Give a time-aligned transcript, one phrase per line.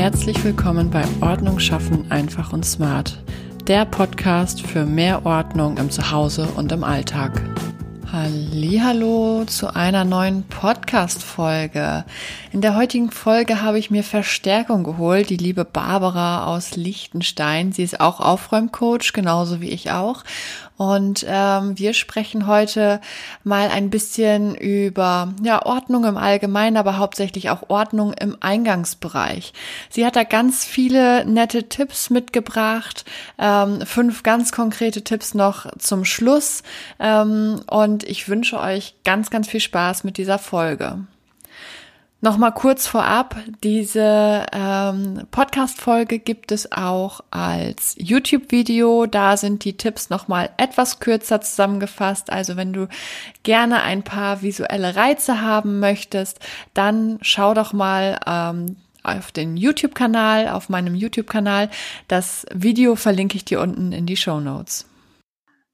[0.00, 3.22] Herzlich willkommen bei Ordnung schaffen einfach und smart,
[3.66, 7.42] der Podcast für mehr Ordnung im Zuhause und im Alltag.
[8.10, 12.06] Hallo zu einer neuen Podcast Folge.
[12.50, 17.72] In der heutigen Folge habe ich mir Verstärkung geholt, die liebe Barbara aus Liechtenstein.
[17.72, 20.24] Sie ist auch Aufräumcoach, genauso wie ich auch.
[20.80, 23.02] Und ähm, wir sprechen heute
[23.44, 29.52] mal ein bisschen über ja, Ordnung im Allgemeinen, aber hauptsächlich auch Ordnung im Eingangsbereich.
[29.90, 33.04] Sie hat da ganz viele nette Tipps mitgebracht,
[33.38, 36.62] ähm, fünf ganz konkrete Tipps noch zum Schluss.
[36.98, 41.00] Ähm, und ich wünsche euch ganz, ganz viel Spaß mit dieser Folge.
[42.22, 49.06] Nochmal kurz vorab, diese ähm, Podcast-Folge gibt es auch als YouTube-Video.
[49.06, 52.30] Da sind die Tipps nochmal etwas kürzer zusammengefasst.
[52.30, 52.88] Also wenn du
[53.42, 56.40] gerne ein paar visuelle Reize haben möchtest,
[56.74, 61.70] dann schau doch mal ähm, auf den YouTube-Kanal, auf meinem YouTube-Kanal.
[62.06, 64.84] Das Video verlinke ich dir unten in die Show Notes.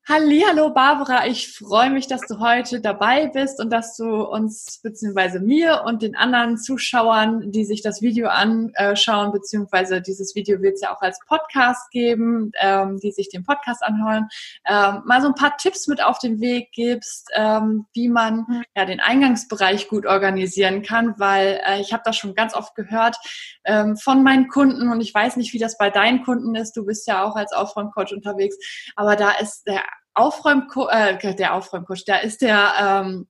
[0.09, 5.41] Hallo Barbara, ich freue mich, dass du heute dabei bist und dass du uns beziehungsweise
[5.41, 10.83] mir und den anderen Zuschauern, die sich das Video anschauen, beziehungsweise dieses Video wird es
[10.83, 14.29] ja auch als Podcast geben, ähm, die sich den Podcast anhören,
[14.65, 18.63] ähm, mal so ein paar Tipps mit auf den Weg gibst, ähm, wie man mhm.
[18.77, 23.17] ja den Eingangsbereich gut organisieren kann, weil äh, ich habe das schon ganz oft gehört
[23.65, 26.77] ähm, von meinen Kunden und ich weiß nicht, wie das bei deinen Kunden ist.
[26.77, 28.57] Du bist ja auch als Aufräumcoach unterwegs,
[28.95, 29.83] aber da ist der
[30.17, 33.29] Aufräumcoach, äh, der Aufräumcoach, da ist der ähm,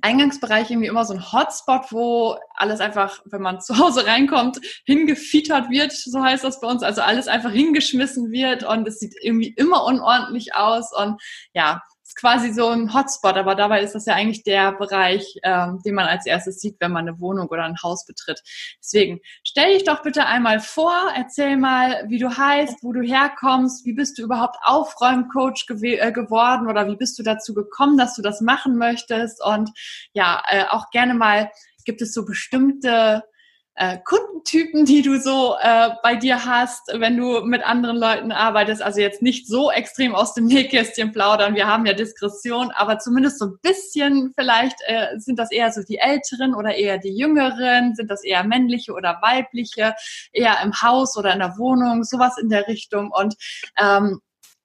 [0.00, 5.70] Eingangsbereich irgendwie immer so ein Hotspot, wo alles einfach, wenn man zu Hause reinkommt, hingefietert
[5.70, 9.52] wird, so heißt das bei uns, also alles einfach hingeschmissen wird und es sieht irgendwie
[9.56, 11.20] immer unordentlich aus und
[11.54, 11.82] ja,
[12.16, 16.06] quasi so ein Hotspot, aber dabei ist das ja eigentlich der Bereich, ähm, den man
[16.06, 18.42] als erstes sieht, wenn man eine Wohnung oder ein Haus betritt.
[18.80, 23.84] Deswegen stell dich doch bitte einmal vor, erzähl mal, wie du heißt, wo du herkommst,
[23.84, 28.14] wie bist du überhaupt Aufräumcoach gew äh, geworden oder wie bist du dazu gekommen, dass
[28.14, 29.70] du das machen möchtest und
[30.12, 31.50] ja, äh, auch gerne mal,
[31.84, 33.24] gibt es so bestimmte
[33.74, 38.82] äh, Kundentypen, die du so äh, bei dir hast, wenn du mit anderen Leuten arbeitest.
[38.82, 41.54] Also jetzt nicht so extrem aus dem Nähkästchen plaudern.
[41.54, 45.82] Wir haben ja Diskretion, aber zumindest so ein bisschen vielleicht äh, sind das eher so
[45.82, 49.94] die Älteren oder eher die Jüngeren, sind das eher männliche oder weibliche,
[50.32, 53.10] eher im Haus oder in der Wohnung, sowas in der Richtung.
[53.10, 53.34] Und
[53.80, 54.20] ähm,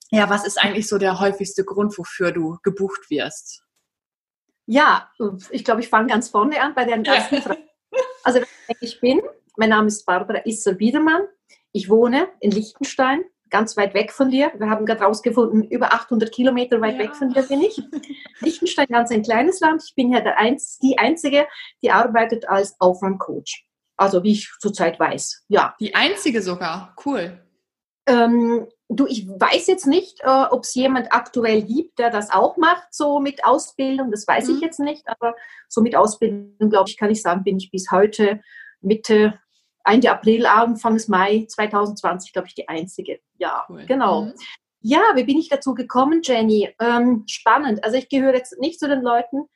[0.09, 3.63] ja, was ist eigentlich so der häufigste Grund, wofür du gebucht wirst?
[4.65, 5.09] Ja,
[5.49, 7.66] ich glaube, ich fange ganz vorne an bei der ersten Frage.
[8.81, 9.21] Ich bin,
[9.55, 11.23] mein Name ist Barbara Isser Biedermann.
[11.71, 14.51] Ich wohne in Liechtenstein, ganz weit weg von dir.
[14.57, 16.99] Wir haben gerade rausgefunden, über 800 Kilometer weit ja.
[16.99, 17.81] weg von dir bin ich.
[18.41, 19.83] Liechtenstein, ganz ein kleines Land.
[19.85, 21.47] Ich bin ja der Einz die Einzige,
[21.81, 23.65] die arbeitet als Aufräumcoach.
[23.95, 25.45] Also, wie ich zurzeit weiß.
[25.47, 25.75] Ja.
[25.79, 26.95] Die Einzige sogar.
[27.03, 27.41] Cool.
[28.07, 32.57] Ähm, du, ich weiß jetzt nicht, äh, ob es jemand aktuell gibt, der das auch
[32.57, 34.11] macht, so mit Ausbildung.
[34.11, 34.55] Das weiß mhm.
[34.55, 35.35] ich jetzt nicht, aber
[35.67, 38.41] so mit Ausbildung, glaube ich, kann ich sagen, bin ich bis heute
[38.81, 39.37] Mitte,
[39.83, 43.19] Ende April, Anfang Mai 2020, glaube ich, die einzige.
[43.37, 43.85] Ja, cool.
[43.85, 44.23] genau.
[44.23, 44.33] Mhm.
[44.81, 46.73] Ja, wie bin ich dazu gekommen, Jenny?
[46.79, 47.83] Ähm, spannend.
[47.83, 49.49] Also ich gehöre jetzt nicht zu den Leuten,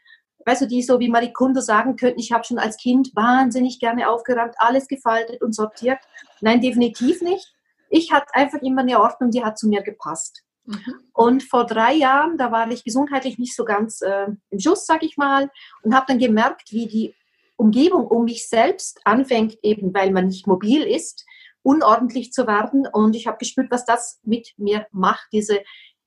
[0.45, 3.79] weißt du, die so wie Marie Kondo sagen könnten, ich habe schon als Kind wahnsinnig
[3.79, 5.99] gerne aufgeräumt, alles gefaltet und sortiert.
[6.41, 7.53] Nein, definitiv nicht
[7.91, 10.43] ich hatte einfach immer eine Ordnung, die hat zu mir gepasst.
[10.65, 10.79] Mhm.
[11.13, 15.03] Und vor drei Jahren, da war ich gesundheitlich nicht so ganz äh, im Schuss, sag
[15.03, 15.49] ich mal,
[15.83, 17.15] und habe dann gemerkt, wie die
[17.57, 21.25] Umgebung um mich selbst anfängt, eben weil man nicht mobil ist,
[21.63, 22.87] unordentlich zu werden.
[22.91, 25.61] Und ich habe gespürt, was das mit mir macht, diese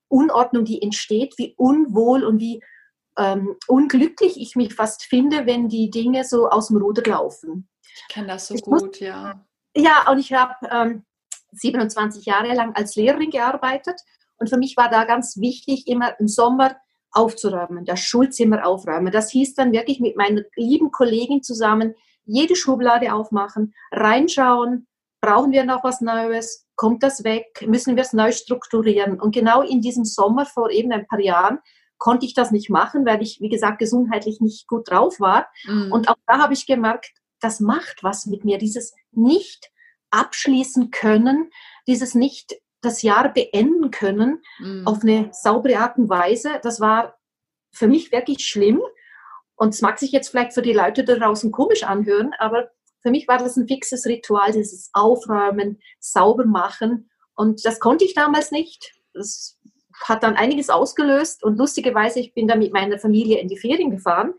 [0.09, 2.62] Unordnung, die entsteht, wie unwohl und wie
[3.19, 7.69] ähm, unglücklich ich mich fast finde, wenn die Dinge so aus dem Ruder laufen.
[7.83, 9.45] Ich kenne das so ich gut, muss, ja.
[9.77, 11.05] Ja, und ich habe ähm,
[11.54, 14.00] 27 Jahre lang als Lehrerin gearbeitet
[14.37, 16.76] und für mich war da ganz wichtig, immer im Sommer
[17.12, 19.12] aufzuräumen, das Schulzimmer aufräumen.
[19.12, 24.86] Das hieß dann wirklich mit meiner lieben Kollegin zusammen jede Schublade aufmachen, reinschauen,
[25.21, 29.21] brauchen wir noch was Neues, kommt das weg, müssen wir es neu strukturieren.
[29.21, 31.60] Und genau in diesem Sommer vor eben ein paar Jahren
[31.98, 35.47] konnte ich das nicht machen, weil ich, wie gesagt, gesundheitlich nicht gut drauf war.
[35.65, 35.92] Mhm.
[35.92, 39.71] Und auch da habe ich gemerkt, das macht was mit mir, dieses nicht
[40.15, 41.51] abschließen können,
[41.87, 44.87] dieses nicht das Jahr beenden können mhm.
[44.87, 46.61] auf eine saubere Art und Weise.
[46.63, 47.16] Das war
[47.72, 48.81] für mich wirklich schlimm.
[49.57, 52.71] Und es mag sich jetzt vielleicht für die Leute da draußen komisch anhören, aber
[53.01, 57.10] für mich war das ein fixes Ritual, dieses Aufräumen, sauber machen.
[57.37, 58.95] Und das konnte ich damals nicht.
[59.13, 59.59] Das
[60.03, 61.45] hat dann einiges ausgelöst.
[61.45, 64.34] Und lustigerweise, ich bin da mit meiner Familie in die Ferien gefahren,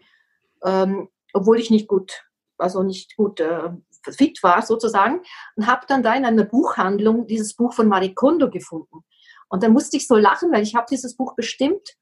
[0.65, 2.23] ähm, obwohl ich nicht gut,
[2.57, 3.69] also nicht gut äh,
[4.11, 5.21] fit war sozusagen
[5.55, 9.03] und habe dann da in einer Buchhandlung dieses Buch von Marie Kondo gefunden.
[9.49, 11.95] Und dann musste ich so lachen, weil ich habe dieses Buch bestimmt,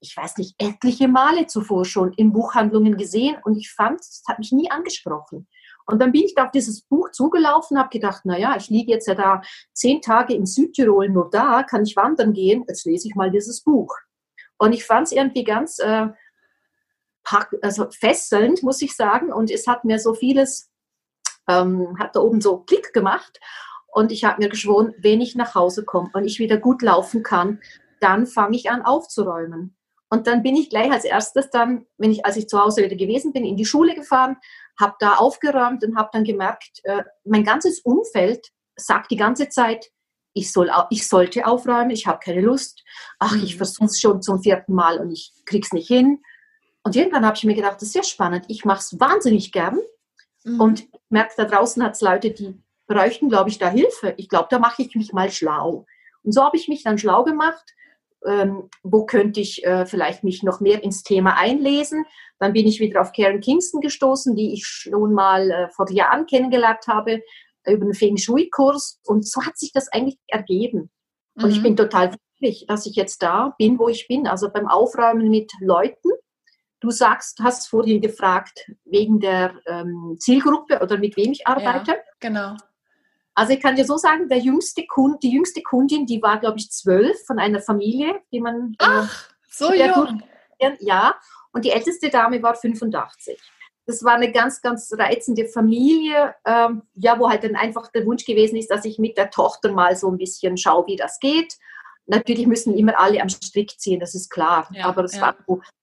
[0.00, 4.38] ich weiß nicht, etliche Male zuvor schon in Buchhandlungen gesehen und ich fand, es hat
[4.38, 5.48] mich nie angesprochen.
[5.86, 8.92] Und dann bin ich da auf dieses Buch zugelaufen, habe gedacht, na ja, ich liege
[8.92, 9.40] jetzt ja da
[9.72, 13.62] zehn Tage in Südtirol nur da, kann ich wandern gehen, jetzt lese ich mal dieses
[13.62, 13.96] Buch.
[14.58, 16.08] Und ich fand es irgendwie ganz äh,
[17.62, 19.32] also fesselnd, muss ich sagen.
[19.32, 20.67] Und es hat mir so vieles,
[21.48, 23.40] ähm, hat da oben so Klick gemacht.
[23.88, 27.22] Und ich habe mir geschworen, wenn ich nach Hause komme und ich wieder gut laufen
[27.22, 27.60] kann,
[28.00, 29.74] dann fange ich an aufzuräumen.
[30.10, 32.96] Und dann bin ich gleich als erstes dann, wenn ich, als ich zu Hause wieder
[32.96, 34.36] gewesen bin, in die Schule gefahren,
[34.78, 39.90] habe da aufgeräumt und habe dann gemerkt, äh, mein ganzes Umfeld sagt die ganze Zeit,
[40.32, 42.84] ich, soll, ich sollte aufräumen, ich habe keine Lust.
[43.18, 43.58] Ach, ich mhm.
[43.58, 46.22] versuche es schon zum vierten Mal und ich krieg's nicht hin.
[46.84, 48.44] Und irgendwann habe ich mir gedacht, das ist sehr spannend.
[48.48, 49.78] Ich mache es wahnsinnig gern.
[50.44, 50.60] Mhm.
[50.60, 54.14] Und merke, da draußen hat es Leute, die bräuchten, glaube ich, da Hilfe.
[54.16, 55.86] Ich glaube, da mache ich mich mal schlau.
[56.22, 57.64] Und so habe ich mich dann schlau gemacht.
[58.26, 62.04] Ähm, wo könnte ich äh, vielleicht mich noch mehr ins Thema einlesen?
[62.40, 66.26] Dann bin ich wieder auf Karen Kingston gestoßen, die ich schon mal äh, vor Jahren
[66.26, 67.22] kennengelernt habe
[67.66, 69.00] über einen Feng Shui-Kurs.
[69.04, 70.90] Und so hat sich das eigentlich ergeben.
[71.36, 71.50] Und mhm.
[71.50, 74.26] ich bin total glücklich, dass ich jetzt da bin, wo ich bin.
[74.26, 76.10] Also beim Aufräumen mit Leuten,
[76.80, 81.92] Du sagst, hast vorhin gefragt wegen der ähm, Zielgruppe oder mit wem ich arbeite.
[81.92, 82.56] Ja, genau.
[83.34, 86.58] Also ich kann dir so sagen, der jüngste Kund, die jüngste Kundin, die war, glaube
[86.58, 88.72] ich, zwölf von einer Familie, die man.
[88.80, 90.22] Äh, Ach, äh, so jung.
[90.80, 91.14] Ja,
[91.52, 93.40] und die älteste Dame war 85.
[93.86, 98.24] Das war eine ganz, ganz reizende Familie, ähm, ja, wo halt dann einfach der Wunsch
[98.24, 101.54] gewesen ist, dass ich mit der Tochter mal so ein bisschen schaue, wie das geht.
[102.08, 104.68] Natürlich müssen immer alle am Strick ziehen, das ist klar.
[104.72, 105.20] Ja, aber es ja.
[105.20, 105.36] war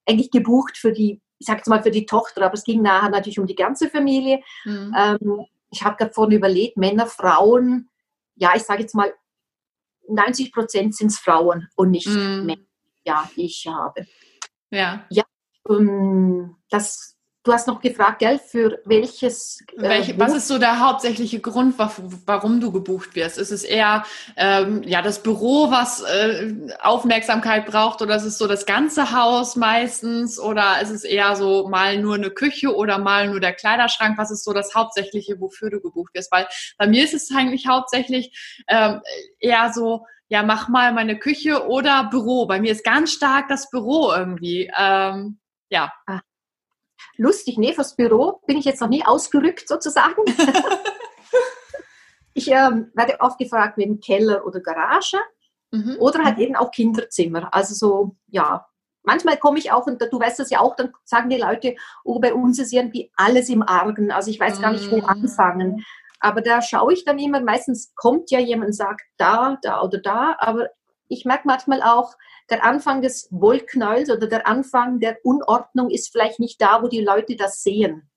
[0.06, 3.10] eigentlich gebucht für die, ich sage jetzt mal für die Tochter, aber es ging nachher
[3.10, 4.40] natürlich um die ganze Familie.
[4.64, 4.94] Mhm.
[4.98, 7.88] Ähm, ich habe gerade vorhin überlegt, Männer, Frauen,
[8.34, 9.12] ja, ich sage jetzt mal,
[10.08, 12.44] 90 Prozent sind es Frauen und nicht mhm.
[12.44, 12.62] Männer,
[13.04, 14.04] ja, ich habe.
[14.70, 15.06] Ja.
[15.10, 15.24] Ja,
[15.68, 17.15] ähm, das
[17.46, 19.60] Du hast noch gefragt, gell, für welches.
[19.76, 23.38] Äh, Welche, was ist so der hauptsächliche Grund, warum du gebucht wirst?
[23.38, 24.04] Ist es eher
[24.36, 29.54] ähm, ja, das Büro, was äh, Aufmerksamkeit braucht, oder ist es so das ganze Haus
[29.54, 30.40] meistens?
[30.40, 34.18] Oder ist es eher so mal nur eine Küche oder mal nur der Kleiderschrank?
[34.18, 36.32] Was ist so das Hauptsächliche, wofür du gebucht wirst?
[36.32, 39.02] Weil bei mir ist es eigentlich hauptsächlich ähm,
[39.38, 42.46] eher so, ja, mach mal meine Küche oder Büro.
[42.46, 44.68] Bei mir ist ganz stark das Büro irgendwie.
[44.76, 45.38] Ähm,
[45.70, 45.92] ja.
[46.06, 46.22] Ach
[47.16, 50.22] lustig, nee, fürs Büro bin ich jetzt noch nie ausgerückt sozusagen.
[52.34, 55.18] ich ähm, werde oft gefragt wegen Keller oder Garage
[55.70, 55.96] mhm.
[55.98, 57.52] oder halt eben auch Kinderzimmer.
[57.54, 58.66] Also so, ja,
[59.02, 62.18] manchmal komme ich auch, und du weißt das ja auch, dann sagen die Leute, oh,
[62.18, 64.10] bei uns ist irgendwie alles im Argen.
[64.10, 65.06] Also ich weiß gar nicht, wo mhm.
[65.06, 65.84] anfangen.
[66.20, 69.98] Aber da schaue ich dann immer, meistens kommt ja jemand und sagt da, da oder
[69.98, 70.68] da, aber
[71.08, 72.14] ich merke manchmal auch,
[72.50, 77.00] der Anfang des Wollknäuels oder der Anfang der Unordnung ist vielleicht nicht da, wo die
[77.00, 78.08] Leute das sehen.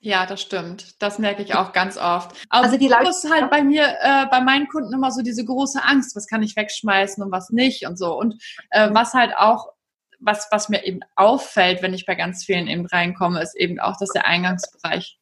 [0.00, 1.02] Ja, das stimmt.
[1.02, 2.36] Das merke ich auch ganz oft.
[2.50, 5.44] Aber also die Leute ist halt bei mir, äh, bei meinen Kunden immer so diese
[5.44, 8.16] große Angst, was kann ich wegschmeißen und was nicht und so.
[8.16, 8.40] Und
[8.70, 9.72] äh, was halt auch,
[10.20, 13.96] was, was mir eben auffällt, wenn ich bei ganz vielen eben reinkomme, ist eben auch,
[13.98, 15.18] dass der Eingangsbereich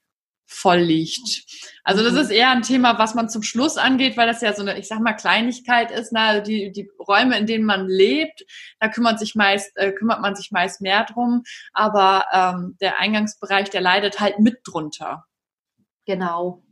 [0.47, 1.45] voll liegt.
[1.83, 2.21] Also das mhm.
[2.21, 4.88] ist eher ein Thema, was man zum Schluss angeht, weil das ja so eine, ich
[4.88, 6.12] sag mal, Kleinigkeit ist.
[6.12, 8.45] Na, also die, die Räume, in denen man lebt,
[8.81, 11.43] da kümmert sich meist, äh, kümmert man sich meist mehr drum.
[11.73, 15.25] Aber ähm, der Eingangsbereich, der leidet halt mit drunter.
[16.07, 16.62] Genau.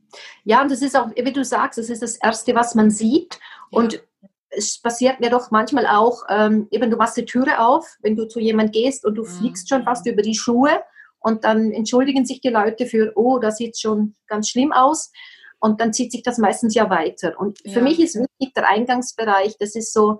[0.44, 3.38] Ja, und das ist auch, wie du sagst, das ist das Erste, was man sieht.
[3.72, 3.78] Ja.
[3.78, 4.02] Und
[4.50, 8.28] es passiert mir doch manchmal auch, ähm, eben du machst die Türe auf, wenn du
[8.28, 9.28] zu jemand gehst und du mhm.
[9.28, 10.80] fliegst schon fast über die Schuhe
[11.24, 15.10] und dann entschuldigen sich die Leute für, oh, das sieht schon ganz schlimm aus.
[15.58, 17.40] Und dann zieht sich das meistens ja weiter.
[17.40, 17.80] Und für ja.
[17.80, 20.18] mich ist wichtig der Eingangsbereich, das ist so,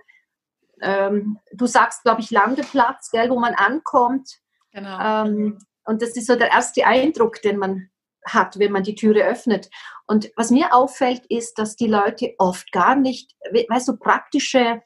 [0.81, 4.31] ähm, du sagst, glaube ich, Landeplatz, gell, wo man ankommt.
[4.73, 4.99] Genau.
[4.99, 7.91] Ähm, und das ist so der erste Eindruck, den man
[8.25, 9.69] hat, wenn man die Türe öffnet.
[10.07, 13.37] Und was mir auffällt, ist, dass die Leute oft gar nicht,
[13.69, 14.81] weißt du, praktische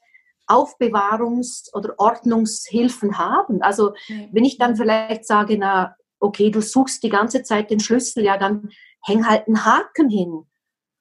[0.48, 3.62] Aufbewahrungs- oder Ordnungshilfen haben.
[3.62, 3.94] Also
[4.32, 8.36] wenn ich dann vielleicht sage, na, okay, du suchst die ganze Zeit den Schlüssel, ja,
[8.36, 8.70] dann
[9.04, 10.44] häng halt einen Haken hin.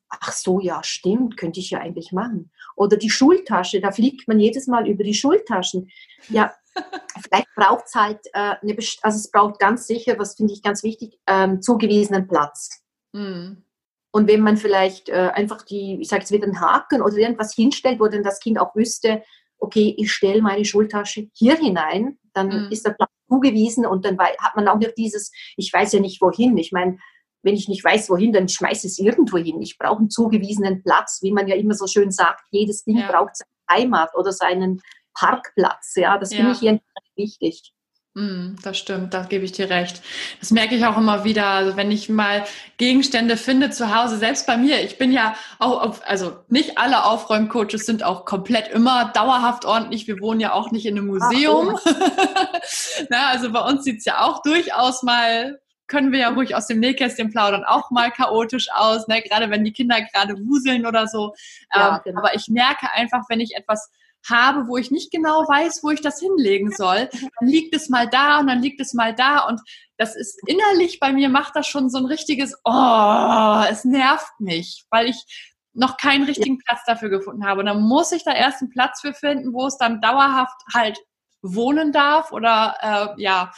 [0.10, 2.52] Ach so, ja, stimmt, könnte ich ja eigentlich machen.
[2.76, 5.90] Oder die Schultasche, da fliegt man jedes Mal über die Schultaschen.
[6.30, 6.54] Ja,
[7.22, 10.84] vielleicht braucht es halt, äh, eine, also es braucht ganz sicher, was finde ich ganz
[10.84, 12.84] wichtig, ähm, zugewiesenen Platz.
[13.12, 13.64] Mhm.
[14.12, 17.54] Und wenn man vielleicht äh, einfach die, ich sage jetzt wieder einen Haken oder irgendwas
[17.54, 19.24] hinstellt, wo dann das Kind auch wüsste,
[19.60, 22.72] okay, ich stelle meine Schultasche hier hinein, dann mhm.
[22.72, 26.22] ist der Platz zugewiesen und dann hat man auch noch dieses, ich weiß ja nicht
[26.22, 26.58] wohin.
[26.58, 26.98] Ich meine,
[27.44, 29.62] wenn ich nicht weiß, wohin, dann schmeiße es irgendwo hin.
[29.62, 32.44] Ich brauche einen zugewiesenen Platz, wie man ja immer so schön sagt.
[32.52, 33.12] Jedes Ding ja.
[33.12, 34.82] braucht seine Heimat oder seinen
[35.14, 35.94] Parkplatz.
[35.96, 36.38] Ja, das ja.
[36.38, 36.80] finde ich hier
[37.16, 37.74] wichtig.
[38.18, 40.02] Mm, das stimmt, da gebe ich dir recht.
[40.40, 41.46] Das merke ich auch immer wieder.
[41.46, 42.46] Also wenn ich mal
[42.78, 47.06] Gegenstände finde zu Hause, selbst bei mir, ich bin ja auch, auf, also nicht alle
[47.06, 50.08] Aufräumcoaches sind auch komplett immer dauerhaft ordentlich.
[50.08, 51.78] Wir wohnen ja auch nicht in einem Museum.
[51.78, 53.06] Ach, oh.
[53.12, 56.68] Na, also bei uns sieht es ja auch durchaus mal können wir ja ruhig aus
[56.68, 59.22] dem Nähkästchen plaudern, auch mal chaotisch aus, ne?
[59.22, 61.34] gerade wenn die Kinder gerade wuseln oder so.
[61.74, 62.20] Ja, ähm, genau.
[62.20, 63.90] Aber ich merke einfach, wenn ich etwas
[64.30, 68.08] habe, wo ich nicht genau weiß, wo ich das hinlegen soll, dann liegt es mal
[68.08, 69.62] da und dann liegt es mal da und
[69.98, 74.86] das ist innerlich bei mir macht das schon so ein richtiges, oh, es nervt mich,
[74.90, 77.60] weil ich noch keinen richtigen Platz dafür gefunden habe.
[77.60, 81.00] Und dann muss ich da erst einen Platz für finden, wo es dann dauerhaft halt
[81.42, 83.52] wohnen darf oder äh, ja,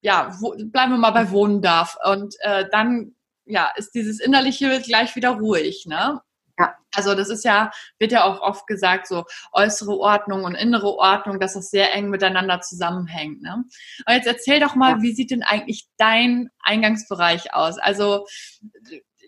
[0.00, 1.96] ja, wo, bleiben wir mal bei wohnen darf.
[2.04, 6.20] Und äh, dann ja, ist dieses Innerliche gleich wieder ruhig, ne?
[6.58, 6.74] Ja.
[6.94, 11.38] Also das ist ja, wird ja auch oft gesagt, so äußere Ordnung und innere Ordnung,
[11.38, 13.42] dass das sehr eng miteinander zusammenhängt.
[13.42, 13.64] Ne?
[14.06, 15.02] Und jetzt erzähl doch mal, ja.
[15.02, 17.78] wie sieht denn eigentlich dein Eingangsbereich aus?
[17.78, 18.26] Also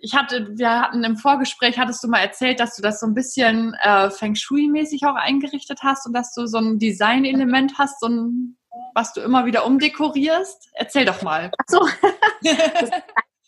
[0.01, 3.15] ich hatte, wir hatten im Vorgespräch, hattest du mal erzählt, dass du das so ein
[3.15, 8.09] bisschen äh, Feng Shui-mäßig auch eingerichtet hast und dass du so ein Design-Element hast, so
[8.09, 8.57] ein,
[8.95, 10.71] was du immer wieder umdekorierst.
[10.75, 11.51] Erzähl doch mal.
[11.59, 11.81] Ach so.
[12.43, 12.91] das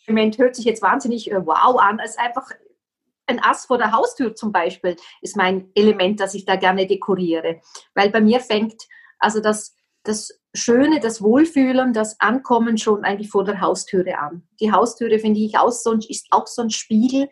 [0.05, 1.99] Element hört sich jetzt wahnsinnig äh, wow an.
[2.03, 2.49] Es ist einfach
[3.31, 7.61] ein Ast vor der Haustür zum Beispiel ist mein Element, das ich da gerne dekoriere.
[7.95, 8.87] Weil bei mir fängt
[9.19, 14.43] also das, das Schöne, das Wohlfühlen, das Ankommen schon eigentlich vor der Haustüre an.
[14.59, 17.29] Die Haustüre finde ich auch so, ist auch so ein Spiegel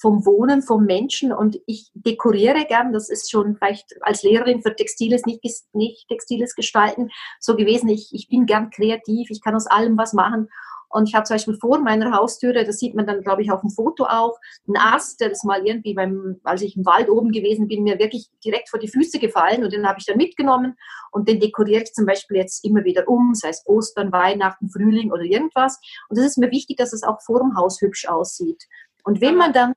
[0.00, 4.76] vom Wohnen, vom Menschen und ich dekoriere gern, das ist schon vielleicht als Lehrerin für
[4.76, 7.88] Textiles, nicht, nicht Textiles gestalten so gewesen.
[7.88, 10.48] Ich, ich bin gern kreativ, ich kann aus allem was machen
[10.90, 13.60] und ich habe zum Beispiel vor meiner Haustüre, das sieht man dann, glaube ich, auf
[13.60, 17.30] dem Foto auch, einen Ast, der ist mal irgendwie beim, als ich im Wald oben
[17.30, 20.76] gewesen bin, mir wirklich direkt vor die Füße gefallen und den habe ich dann mitgenommen
[21.10, 25.12] und den dekoriere ich zum Beispiel jetzt immer wieder um, sei es Ostern, Weihnachten, Frühling
[25.12, 25.78] oder irgendwas.
[26.08, 28.64] Und es ist mir wichtig, dass es auch vor dem Haus hübsch aussieht.
[29.04, 29.74] Und wenn man dann,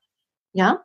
[0.52, 0.84] ja?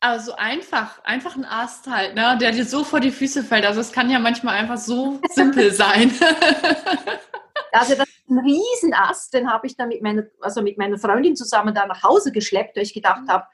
[0.00, 3.66] Also einfach, einfach ein Ast halt, ne, der dir so vor die Füße fällt.
[3.66, 6.12] Also es kann ja manchmal einfach so simpel sein.
[7.72, 11.36] Also das ist ein Riesenast, den habe ich dann mit meiner, also mit meiner Freundin
[11.36, 13.44] zusammen da nach Hause geschleppt, weil ich gedacht habe,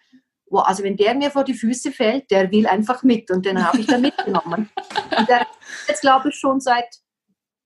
[0.47, 3.66] wow, also wenn der mir vor die Füße fällt, der will einfach mit und den
[3.66, 4.71] habe ich dann mitgenommen.
[5.18, 5.47] und der
[5.88, 6.88] jetzt glaube ich schon seit,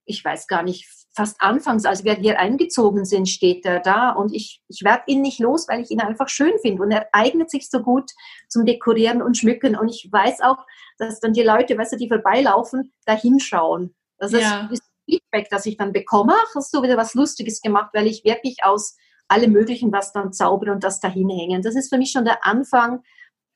[0.05, 0.89] ich weiß gar nicht,
[1.19, 5.21] fast anfangs, als wir hier eingezogen sind, steht er da und ich, ich werde ihn
[5.21, 8.13] nicht los, weil ich ihn einfach schön finde und er eignet sich so gut
[8.49, 10.65] zum Dekorieren und Schmücken und ich weiß auch,
[10.97, 13.97] dass dann die Leute, weißt du, die vorbeilaufen, da hinschauen.
[14.19, 14.69] Das ja.
[14.73, 18.25] ist Feedback, das ich dann bekomme, ach, hast du wieder was Lustiges gemacht, weil ich
[18.25, 18.97] wirklich aus
[19.29, 21.63] allem Möglichen was dann zaubere und das dahin hängen.
[21.63, 23.03] Das ist für mich schon der Anfang,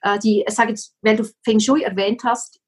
[0.03, 2.61] äh, die, ich sage jetzt, weil du Feng Shui erwähnt hast,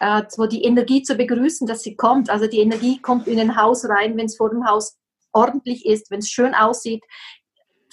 [0.00, 2.30] äh, so die Energie zu begrüßen, dass sie kommt.
[2.30, 4.96] Also die Energie kommt in ein Haus rein, wenn es vor dem Haus
[5.32, 7.02] ordentlich ist, wenn es schön aussieht.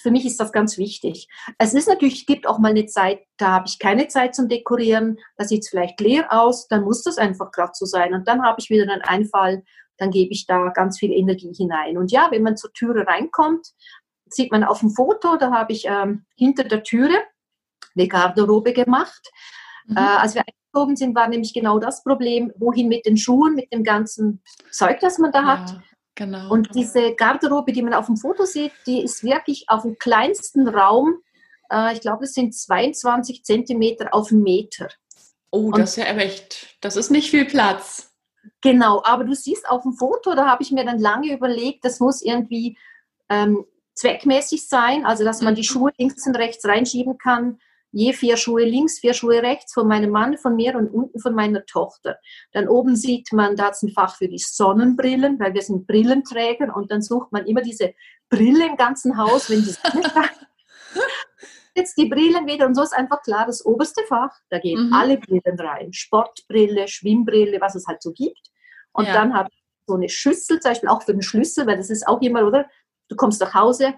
[0.01, 1.27] Für mich ist das ganz wichtig.
[1.58, 5.18] Es ist natürlich, gibt auch mal eine Zeit, da habe ich keine Zeit zum Dekorieren,
[5.38, 8.13] da sieht es vielleicht leer aus, dann muss das einfach gerade so sein.
[8.13, 9.63] Und dann habe ich wieder einen Einfall,
[10.00, 11.98] dann gebe ich da ganz viel Energie hinein.
[11.98, 13.68] Und ja, wenn man zur Türe reinkommt,
[14.27, 17.15] sieht man auf dem Foto, da habe ich ähm, hinter der Türe
[17.96, 19.29] eine Garderobe gemacht.
[19.88, 19.98] Mhm.
[19.98, 23.72] Äh, als wir eingezogen sind, war nämlich genau das Problem, wohin mit den Schuhen, mit
[23.74, 24.41] dem ganzen
[24.72, 25.70] Zeug, das man da hat.
[25.72, 25.84] Ja,
[26.15, 26.51] genau.
[26.51, 30.68] Und diese Garderobe, die man auf dem Foto sieht, die ist wirklich auf dem kleinsten
[30.68, 31.22] Raum,
[31.72, 34.89] äh, ich glaube, es sind 22 Zentimeter auf einen Meter.
[35.51, 38.09] Oh, das ist ja echt, das ist nicht viel Platz.
[38.62, 42.00] Genau, aber du siehst auf dem Foto, da habe ich mir dann lange überlegt, das
[42.00, 42.78] muss irgendwie
[43.30, 45.66] ähm, zweckmäßig sein, also dass man die mhm.
[45.66, 47.60] Schuhe links und rechts reinschieben kann.
[47.92, 51.34] Je vier Schuhe links, vier Schuhe rechts von meinem Mann, von mir und unten von
[51.34, 52.18] meiner Tochter.
[52.51, 56.75] Dann oben sieht man, da ist ein Fach für die Sonnenbrillen, weil wir sind Brillenträger
[56.75, 57.94] und dann sucht man immer diese
[58.30, 60.04] Brille im ganzen Haus, wenn die Sonne
[61.80, 64.94] jetzt die Brillen wieder und so ist einfach klar, das oberste Fach, da gehen mhm.
[64.94, 65.94] alle Brillen rein.
[65.94, 68.52] Sportbrille, Schwimmbrille, was es halt so gibt.
[68.92, 69.14] Und ja.
[69.14, 72.08] dann habe ich so eine Schüssel, zum Beispiel auch für den Schlüssel, weil das ist
[72.08, 72.68] auch immer, oder?
[73.08, 73.96] Du kommst nach Hause,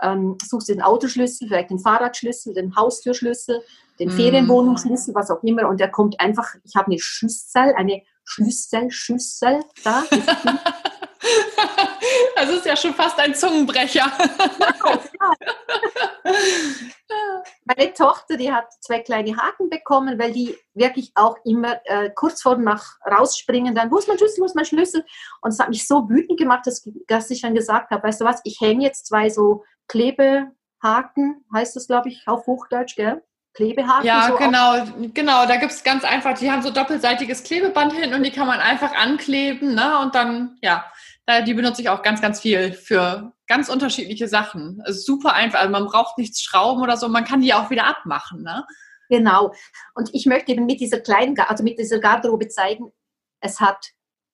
[0.00, 3.62] ähm, suchst den Autoschlüssel, vielleicht den Fahrradschlüssel, den Haustürschlüssel,
[3.98, 4.12] den mhm.
[4.12, 5.68] Ferienwohnungsschlüssel, was auch immer.
[5.68, 10.04] Und der kommt einfach, ich habe eine Schüssel, eine Schlüsselschüssel da.
[12.36, 14.04] Das ist ja schon fast ein Zungenbrecher.
[17.64, 22.42] Meine Tochter, die hat zwei kleine Haken bekommen, weil die wirklich auch immer äh, kurz
[22.42, 25.06] vor nach rausspringen, dann, wo ist mein Schlüssel, wo ist mein Schlüssel?
[25.40, 28.24] Und es hat mich so wütend gemacht, dass, dass ich dann gesagt habe, weißt du
[28.26, 30.54] was, ich hänge jetzt zwei so Klebehaken
[30.84, 33.22] Haken, heißt das, glaube ich, auf Hochdeutsch, gell?
[33.54, 34.04] Klebehaken.
[34.04, 35.46] Ja, so genau, genau.
[35.46, 38.60] Da gibt es ganz einfach, die haben so doppelseitiges Klebeband hin und die kann man
[38.60, 39.98] einfach ankleben, ne?
[40.00, 40.84] Und dann, ja,
[41.46, 44.82] die benutze ich auch ganz, ganz viel für ganz unterschiedliche Sachen.
[44.84, 45.60] Also super einfach.
[45.60, 48.66] Also man braucht nichts schrauben oder so, man kann die auch wieder abmachen, ne?
[49.08, 49.52] Genau.
[49.94, 52.90] Und ich möchte eben mit dieser kleinen, also mit dieser Garderobe zeigen,
[53.40, 53.92] es hat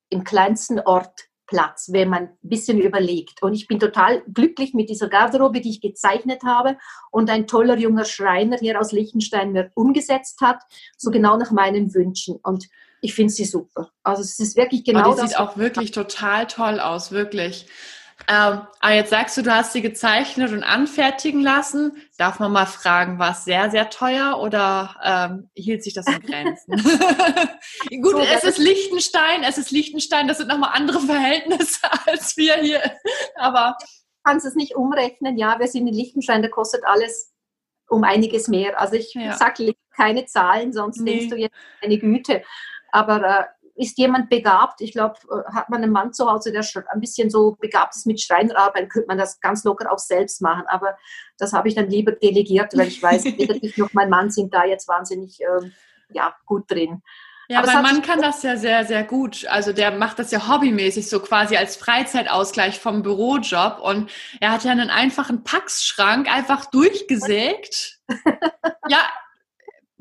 [0.09, 3.43] im kleinsten Ort Platz, wenn man ein bisschen überlegt.
[3.43, 6.79] Und ich bin total glücklich mit dieser Garderobe, die ich gezeichnet habe
[7.11, 10.63] und ein toller junger Schreiner hier aus Liechtenstein mir umgesetzt hat,
[10.97, 12.37] so genau nach meinen Wünschen.
[12.37, 12.69] Und
[13.01, 13.91] ich finde sie super.
[14.03, 15.31] Also es ist wirklich genau oh, die das.
[15.31, 17.67] Sieht auch wirklich total toll aus, wirklich.
[18.29, 21.97] Ähm, aber jetzt sagst du, du hast sie gezeichnet und anfertigen lassen.
[22.19, 26.21] Darf man mal fragen, war es sehr, sehr teuer oder ähm, hielt sich das in
[26.21, 26.73] Grenzen?
[28.03, 32.57] Gut, so, es ist Liechtenstein, es ist Liechtenstein, das sind nochmal andere Verhältnisse als wir
[32.57, 32.83] hier.
[33.37, 33.77] Aber
[34.23, 35.39] kannst es nicht umrechnen.
[35.39, 37.33] Ja, wir sind in Liechtenstein, da kostet alles
[37.89, 38.79] um einiges mehr.
[38.79, 39.37] Also ich ja.
[39.37, 41.11] sage keine Zahlen, sonst nee.
[41.13, 42.43] denkst du jetzt eine Güte.
[42.93, 43.45] Aber äh,
[43.81, 47.01] ist jemand begabt, ich glaube, äh, hat man einen Mann zu Hause, der schon ein
[47.01, 50.65] bisschen so begabt ist mit Schreinerarbeit, könnte man das ganz locker auch selbst machen.
[50.67, 50.97] Aber
[51.39, 54.53] das habe ich dann lieber delegiert, weil ich weiß, weder ich noch mein Mann sind
[54.53, 55.71] da jetzt wahnsinnig äh,
[56.13, 57.03] ja, gut drin.
[57.49, 59.45] Ja, aber mein Mann kann das ja sehr, sehr gut.
[59.49, 63.81] Also der macht das ja hobbymäßig, so quasi als Freizeitausgleich vom Bürojob.
[63.81, 64.09] Und
[64.41, 67.99] er hat ja einen einfachen Packschrank einfach durchgesägt.
[68.89, 69.01] ja,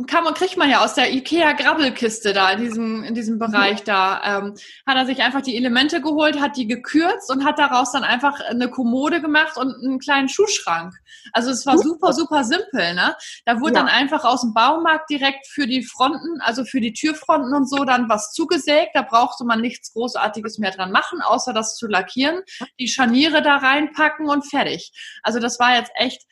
[0.08, 4.22] kann man, kriegt man ja aus der IKEA-Grabbelkiste da in diesem, in diesem Bereich da,
[4.24, 4.54] ähm,
[4.86, 8.40] hat er sich einfach die Elemente geholt, hat die gekürzt und hat daraus dann einfach
[8.40, 10.94] eine Kommode gemacht und einen kleinen Schuhschrank.
[11.34, 13.16] Also es war super, super simpel, ne?
[13.46, 13.80] Da wurde ja.
[13.82, 17.84] dann einfach aus dem Baumarkt direkt für die Fronten, also für die Türfronten und so
[17.84, 18.92] dann was zugesägt.
[18.94, 22.42] Da brauchte man nichts Großartiges mehr dran machen, außer das zu lackieren,
[22.80, 24.92] die Scharniere da reinpacken und fertig.
[25.24, 26.24] Also das war jetzt echt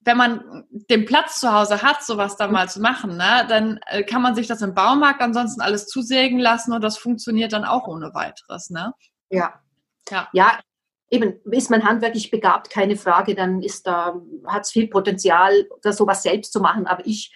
[0.00, 4.02] wenn man den Platz zu Hause hat, sowas da mal zu machen, ne, dann äh,
[4.02, 7.86] kann man sich das im Baumarkt ansonsten alles zusägen lassen und das funktioniert dann auch
[7.86, 8.94] ohne weiteres, ne?
[9.30, 9.60] Ja.
[10.10, 10.28] Ja.
[10.32, 10.58] Ja,
[11.10, 15.92] eben, ist man handwerklich begabt, keine Frage, dann ist da, hat es viel Potenzial, da
[15.92, 16.86] sowas selbst zu machen.
[16.86, 17.32] Aber ich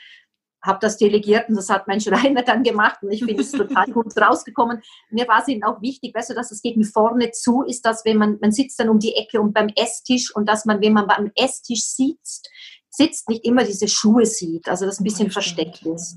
[0.62, 3.86] habe das delegiert und das hat mein Schreiner dann gemacht und ich finde es total
[3.86, 4.82] gut rausgekommen.
[5.10, 8.04] Mir war es eben auch wichtig, weißt du, dass es gegen vorne zu ist, dass
[8.04, 10.92] wenn man, man sitzt dann um die Ecke und beim Esstisch und dass man, wenn
[10.92, 12.48] man beim Esstisch sitzt,
[12.90, 16.16] sitzt, nicht immer diese Schuhe sieht, also das ein bisschen das versteckt ist.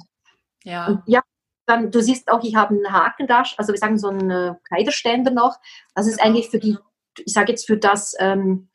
[0.64, 0.88] Ja.
[0.88, 1.22] Und ja,
[1.66, 4.54] dann, du siehst auch, ich habe einen Haken da, also wir sagen so einen äh,
[4.68, 5.58] Kleiderständer noch.
[5.96, 6.78] Das ist eigentlich für die,
[7.18, 8.70] ich sage jetzt für das, ähm,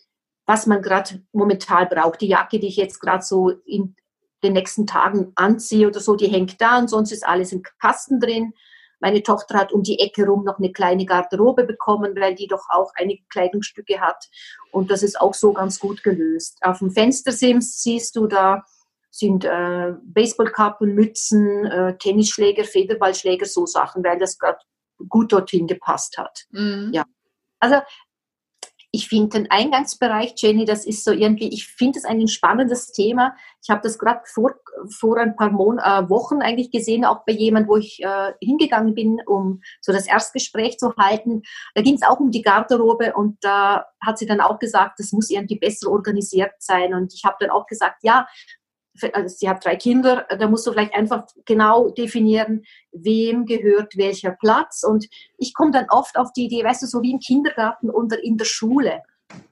[0.46, 2.20] was man gerade momentan braucht.
[2.20, 3.94] Die Jacke, die ich jetzt gerade so in
[4.42, 8.20] den nächsten Tagen anziehe oder so, die hängt da und sonst ist alles im Kasten
[8.20, 8.52] drin.
[9.00, 12.66] Meine Tochter hat um die Ecke rum noch eine kleine Garderobe bekommen, weil die doch
[12.68, 14.28] auch einige Kleidungsstücke hat.
[14.72, 16.58] Und das ist auch so ganz gut gelöst.
[16.62, 18.62] Auf dem Fenstersims siehst du da
[19.10, 24.58] sind äh, Baseballkappen, Mützen, äh, Tennisschläger, Federballschläger, so Sachen, weil das gerade
[25.08, 26.44] gut dorthin gepasst hat.
[26.50, 26.90] Mhm.
[26.92, 27.04] Ja.
[27.58, 27.76] Also
[28.92, 33.36] ich finde den Eingangsbereich, Jenny, das ist so irgendwie, ich finde es ein spannendes Thema.
[33.62, 34.54] Ich habe das gerade vor,
[34.98, 38.94] vor ein paar Mon äh, Wochen eigentlich gesehen, auch bei jemand, wo ich äh, hingegangen
[38.94, 41.42] bin, um so das Erstgespräch zu halten.
[41.74, 45.12] Da ging es auch um die Garderobe und da hat sie dann auch gesagt, das
[45.12, 46.92] muss irgendwie besser organisiert sein.
[46.92, 48.26] Und ich habe dann auch gesagt, ja,
[49.12, 54.32] also sie hat drei Kinder, da musst du vielleicht einfach genau definieren, wem gehört welcher
[54.32, 54.82] Platz.
[54.82, 55.06] Und
[55.38, 58.36] ich komme dann oft auf die Idee, weißt du, so wie im Kindergarten oder in
[58.36, 59.02] der Schule.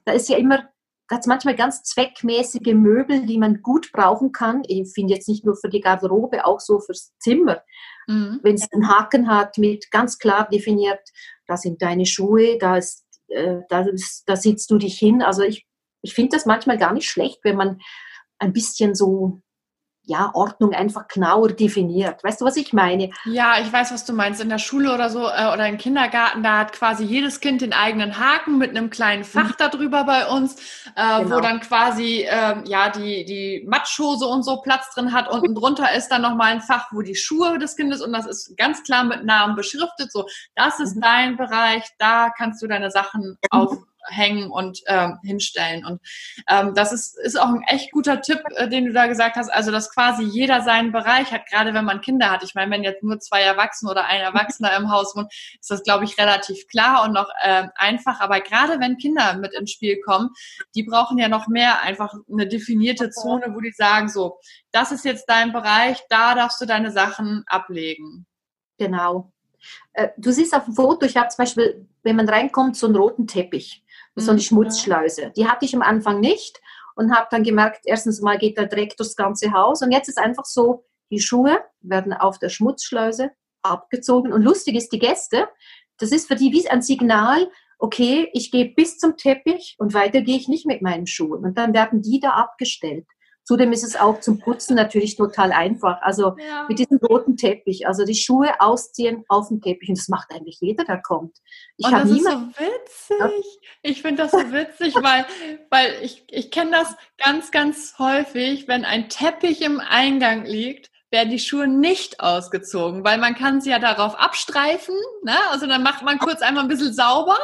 [0.05, 0.69] Da ist ja immer,
[1.07, 4.63] da hat es manchmal ganz zweckmäßige Möbel, die man gut brauchen kann.
[4.67, 7.61] Ich finde jetzt nicht nur für die Garderobe, auch so fürs Zimmer.
[8.07, 8.39] Mhm.
[8.43, 11.01] Wenn es einen Haken hat mit ganz klar definiert,
[11.47, 15.21] da sind deine Schuhe, da, ist, äh, da, ist, da sitzt du dich hin.
[15.21, 15.65] Also ich,
[16.01, 17.79] ich finde das manchmal gar nicht schlecht, wenn man
[18.39, 19.41] ein bisschen so
[20.09, 22.23] ja, Ordnung einfach genauer definiert.
[22.23, 23.11] Weißt du, was ich meine?
[23.25, 24.41] Ja, ich weiß, was du meinst.
[24.41, 27.73] In der Schule oder so äh, oder im Kindergarten, da hat quasi jedes Kind den
[27.73, 29.55] eigenen Haken mit einem kleinen Fach mhm.
[29.59, 30.55] darüber bei uns,
[30.95, 31.35] äh, genau.
[31.35, 35.29] wo dann quasi äh, ja die, die Matschhose und so Platz drin hat.
[35.29, 38.57] Unten drunter ist dann nochmal ein Fach, wo die Schuhe des Kindes und das ist
[38.57, 40.11] ganz klar mit Namen beschriftet.
[40.11, 40.25] So,
[40.55, 41.01] das ist mhm.
[41.01, 43.37] dein Bereich, da kannst du deine Sachen mhm.
[43.51, 43.77] auf
[44.09, 45.85] hängen und äh, hinstellen.
[45.85, 46.01] Und
[46.47, 49.49] ähm, das ist, ist auch ein echt guter Tipp, äh, den du da gesagt hast.
[49.49, 52.43] Also, dass quasi jeder seinen Bereich hat, gerade wenn man Kinder hat.
[52.43, 55.83] Ich meine, wenn jetzt nur zwei Erwachsene oder ein Erwachsener im Haus wohnt, ist das,
[55.83, 58.19] glaube ich, relativ klar und noch äh, einfach.
[58.19, 60.29] Aber gerade wenn Kinder mit ins Spiel kommen,
[60.75, 64.39] die brauchen ja noch mehr einfach eine definierte Zone, wo die sagen, so,
[64.71, 68.25] das ist jetzt dein Bereich, da darfst du deine Sachen ablegen.
[68.77, 69.31] Genau.
[69.93, 72.95] Äh, du siehst auf dem Foto, ich habe zum Beispiel, wenn man reinkommt, so einen
[72.95, 73.83] roten Teppich
[74.15, 74.43] so eine mhm.
[74.43, 75.31] Schmutzschleuse.
[75.35, 76.59] Die hatte ich am Anfang nicht.
[76.95, 80.17] und habe dann gemerkt, erstens mal geht der Dreck durchs ganze Haus und jetzt ist
[80.17, 85.47] einfach so, die Schuhe werden auf der Schmutzschleuse abgezogen und lustig ist, die Gäste,
[85.97, 90.21] das ist für die wie ein Signal, okay, ich gehe bis zum Teppich und weiter
[90.21, 91.43] gehe ich nicht mit meinen Schuhen.
[91.45, 93.07] Und dann werden die da abgestellt.
[93.49, 96.03] Zudem ist es auch zum Putzen natürlich total einfach.
[96.03, 96.67] Also ja.
[96.69, 99.89] mit diesem roten Teppich, also die Schuhe ausziehen auf dem Teppich.
[99.89, 101.35] Und das macht eigentlich jeder, der kommt.
[101.75, 103.59] Ich und das ist so witzig.
[103.81, 105.25] Ich finde das so witzig, weil,
[105.71, 111.31] weil ich, ich kenne das ganz, ganz häufig, wenn ein Teppich im Eingang liegt werden
[111.31, 114.95] die Schuhe nicht ausgezogen, weil man kann sie ja darauf abstreifen.
[115.23, 115.35] Ne?
[115.49, 117.39] Also dann macht man kurz einmal ein bisschen sauber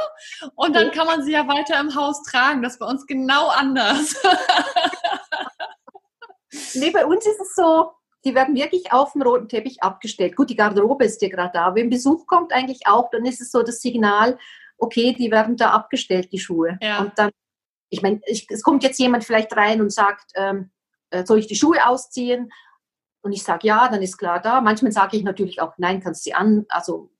[0.53, 2.61] und dann kann man sie ja weiter im Haus tragen.
[2.61, 4.15] Das ist bei uns genau anders.
[6.75, 7.91] nee, bei uns ist es so,
[8.23, 10.35] die werden wirklich auf dem roten Teppich abgestellt.
[10.35, 11.75] Gut, die Garderobe ist ja gerade da.
[11.75, 14.37] Wenn Besuch kommt eigentlich auch, dann ist es so das Signal,
[14.77, 16.77] okay, die werden da abgestellt, die Schuhe.
[16.81, 17.01] Ja.
[17.01, 17.31] Und dann,
[17.89, 20.71] ich meine, es kommt jetzt jemand vielleicht rein und sagt, ähm,
[21.11, 22.51] äh, soll ich die Schuhe ausziehen?
[23.21, 24.59] Und ich sage ja, dann ist klar da.
[24.61, 27.11] Manchmal sage ich natürlich auch, nein, kannst sie an, also,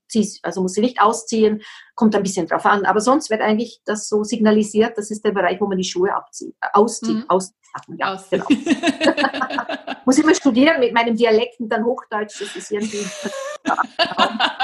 [0.43, 1.62] also muss sie nicht ausziehen,
[1.95, 2.86] kommt ein bisschen drauf an.
[2.86, 6.13] Aber sonst wird eigentlich das so signalisiert, das ist der Bereich, wo man die Schuhe
[6.13, 7.30] abzieht, äh, auszieht, mhm.
[7.30, 7.56] auszieht.
[7.97, 8.30] Ja, Aus.
[8.30, 8.45] genau.
[10.06, 13.06] muss immer studieren mit meinem Dialekt und dann Hochdeutsch, das ist irgendwie.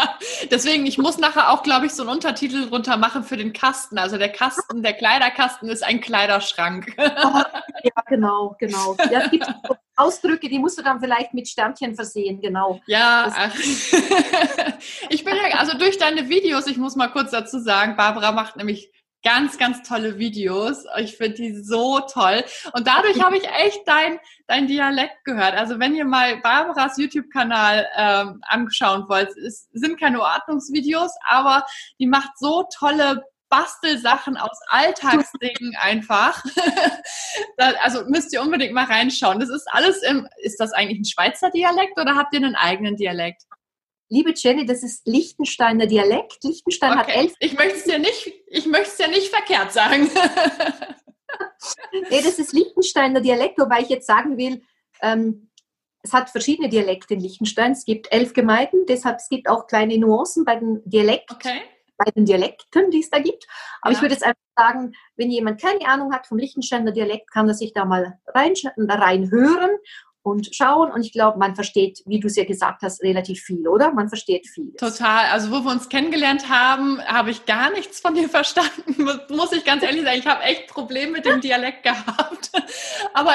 [0.50, 3.98] Deswegen, ich muss nachher auch, glaube ich, so einen Untertitel drunter machen für den Kasten.
[3.98, 6.94] Also der Kasten, der Kleiderkasten ist ein Kleiderschrank.
[6.98, 8.96] ja, genau, genau.
[9.12, 9.48] Ja, es gibt
[9.96, 12.82] Ausdrücke, die musst du dann vielleicht mit Sternchen versehen, genau.
[12.88, 13.32] Ja,
[15.10, 18.56] ich bin ja, also durch deine Videos, ich muss mal kurz dazu sagen, Barbara macht
[18.56, 18.92] nämlich
[19.24, 20.86] ganz, ganz tolle Videos.
[21.00, 22.44] Ich finde die so toll.
[22.74, 25.54] Und dadurch habe ich echt dein, dein Dialekt gehört.
[25.56, 31.66] Also wenn ihr mal Barbaras YouTube-Kanal ähm, anschauen wollt, es sind keine Ordnungsvideos, aber
[32.00, 36.44] die macht so tolle Bastelsachen aus Alltagsdingen einfach.
[37.84, 39.40] also müsst ihr unbedingt mal reinschauen.
[39.40, 42.96] Das ist alles im, ist das eigentlich ein Schweizer Dialekt oder habt ihr einen eigenen
[42.96, 43.44] Dialekt?
[44.12, 46.44] Liebe Jenny, das ist Liechtensteiner Dialekt.
[46.44, 47.00] Liechtenstein okay.
[47.00, 47.34] hat elf.
[47.40, 50.10] Ich möchte es ja nicht, ich möchte es ja nicht verkehrt sagen.
[52.10, 54.64] nee, das ist Liechtensteiner Dialekt, wobei ich jetzt sagen will,
[55.02, 55.50] ähm,
[56.04, 57.72] es hat verschiedene Dialekte in Liechtenstein.
[57.72, 61.38] Es gibt elf Gemeinden, deshalb es gibt auch kleine Nuancen bei den Dialekten.
[61.38, 61.62] Okay
[62.04, 63.46] bei den Dialekten, die es da gibt.
[63.82, 63.98] Aber ja.
[63.98, 67.54] ich würde jetzt einfach sagen, wenn jemand keine Ahnung hat vom Lichtensteiner Dialekt, kann er
[67.54, 69.78] sich da mal rein, reinhören
[70.24, 70.92] und schauen.
[70.92, 73.92] Und ich glaube, man versteht, wie du es ja gesagt hast, relativ viel, oder?
[73.94, 74.72] Man versteht viel.
[74.74, 75.32] Total.
[75.32, 79.10] Also wo wir uns kennengelernt haben, habe ich gar nichts von dir verstanden.
[79.30, 82.52] Muss ich ganz ehrlich sagen, ich habe echt Probleme mit dem Dialekt gehabt.
[83.14, 83.34] Aber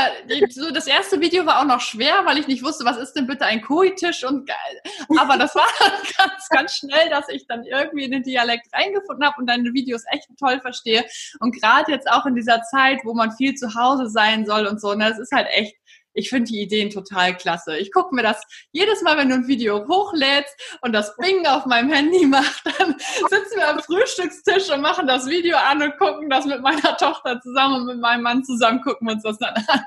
[0.51, 3.27] so das erste Video war auch noch schwer, weil ich nicht wusste, was ist denn
[3.27, 5.17] bitte ein Koitisch und geil.
[5.19, 5.67] Aber das war
[6.19, 10.05] ganz, ganz schnell, dass ich dann irgendwie in den Dialekt reingefunden habe und deine Videos
[10.13, 11.05] echt toll verstehe.
[11.41, 14.81] Und gerade jetzt auch in dieser Zeit, wo man viel zu Hause sein soll und
[14.81, 15.77] so, ne, das ist halt echt
[16.17, 17.77] ich finde die Ideen total klasse.
[17.77, 21.67] Ich gucke mir das jedes Mal, wenn du ein Video hochlädst und das Bing auf
[21.67, 26.31] meinem Handy macht, dann sitzen wir am Frühstückstisch und machen das Video an und gucken
[26.31, 29.55] das mit meiner Tochter zusammen und mit meinem Mann zusammen, gucken wir uns das dann
[29.55, 29.85] an.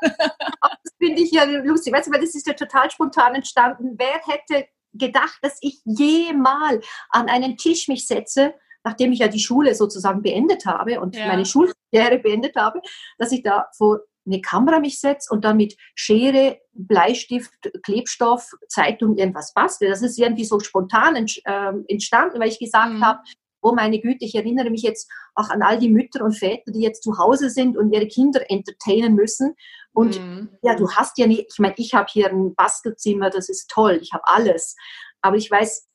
[0.83, 3.95] Das finde ich ja lustig, weißt du, weil das ist ja total spontan entstanden.
[3.97, 9.39] Wer hätte gedacht, dass ich jemals an einen Tisch mich setze, nachdem ich ja die
[9.39, 11.27] Schule sozusagen beendet habe und ja.
[11.27, 12.81] meine Schulkarriere beendet habe,
[13.17, 13.99] dass ich da vor
[14.31, 17.51] eine Kamera mich setze und dann mit Schere, Bleistift,
[17.83, 19.89] Klebstoff, Zeitung irgendwas bastle.
[19.89, 21.15] Das ist irgendwie so spontan
[21.45, 23.05] ähm, entstanden, weil ich gesagt mhm.
[23.05, 23.19] habe,
[23.61, 26.81] oh meine Güte, ich erinnere mich jetzt auch an all die Mütter und Väter, die
[26.81, 29.55] jetzt zu Hause sind und ihre Kinder entertainen müssen.
[29.91, 30.49] Und mhm.
[30.61, 33.99] ja, du hast ja nicht, ich meine, ich habe hier ein Bastelzimmer, das ist toll,
[34.01, 34.75] ich habe alles.
[35.21, 35.87] Aber ich weiß,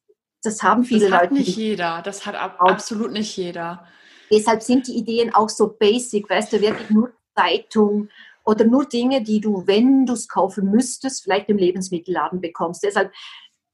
[0.42, 1.10] das haben viele Leute.
[1.10, 3.86] Das hat Leute nicht jeder, das hat ab, absolut nicht jeder.
[4.30, 8.08] Deshalb sind die Ideen auch so basic, weißt du, wirklich nur Zeitung
[8.44, 12.82] oder nur Dinge, die du, wenn du es kaufen müsstest, vielleicht im Lebensmittelladen bekommst.
[12.82, 13.12] Deshalb,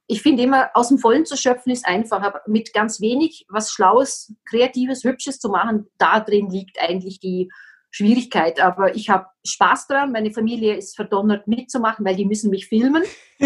[0.07, 3.71] ich finde immer, aus dem Vollen zu schöpfen ist einfach, aber mit ganz wenig was
[3.71, 7.51] Schlaues, Kreatives, Hübsches zu machen, da drin liegt eigentlich die
[7.91, 8.61] Schwierigkeit.
[8.61, 10.13] Aber ich habe Spaß daran.
[10.13, 13.03] Meine Familie ist verdonnert mitzumachen, weil die müssen mich filmen.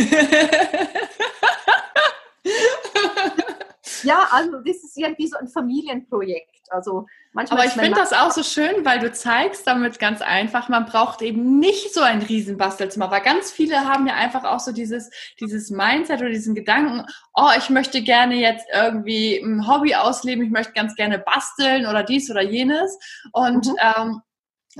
[4.05, 6.51] ja, also das ist irgendwie so ein Familienprojekt.
[6.71, 7.61] Also manchmal.
[7.61, 11.23] Aber ich finde das auch so schön, weil du zeigst damit ganz einfach, man braucht
[11.23, 15.71] eben nicht so ein Riesenbastelzimmer, weil ganz viele haben ja einfach auch so dieses, dieses
[15.71, 20.73] Mindset oder diesen Gedanken, oh, ich möchte gerne jetzt irgendwie ein Hobby ausleben, ich möchte
[20.73, 22.99] ganz gerne basteln oder dies oder jenes.
[23.33, 23.77] Und mhm.
[23.81, 24.23] ähm,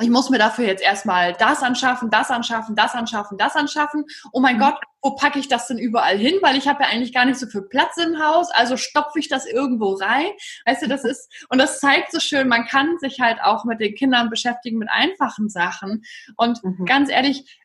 [0.01, 4.05] ich muss mir dafür jetzt erstmal das anschaffen, das anschaffen, das anschaffen, das anschaffen.
[4.33, 4.61] Oh mein mhm.
[4.61, 6.35] Gott, wo packe ich das denn überall hin?
[6.41, 9.29] Weil ich habe ja eigentlich gar nicht so viel Platz im Haus, also stopfe ich
[9.29, 10.31] das irgendwo rein.
[10.67, 13.81] Weißt du, das ist, und das zeigt so schön, man kann sich halt auch mit
[13.81, 16.03] den Kindern beschäftigen mit einfachen Sachen.
[16.37, 16.85] Und mhm.
[16.87, 17.61] ganz ehrlich,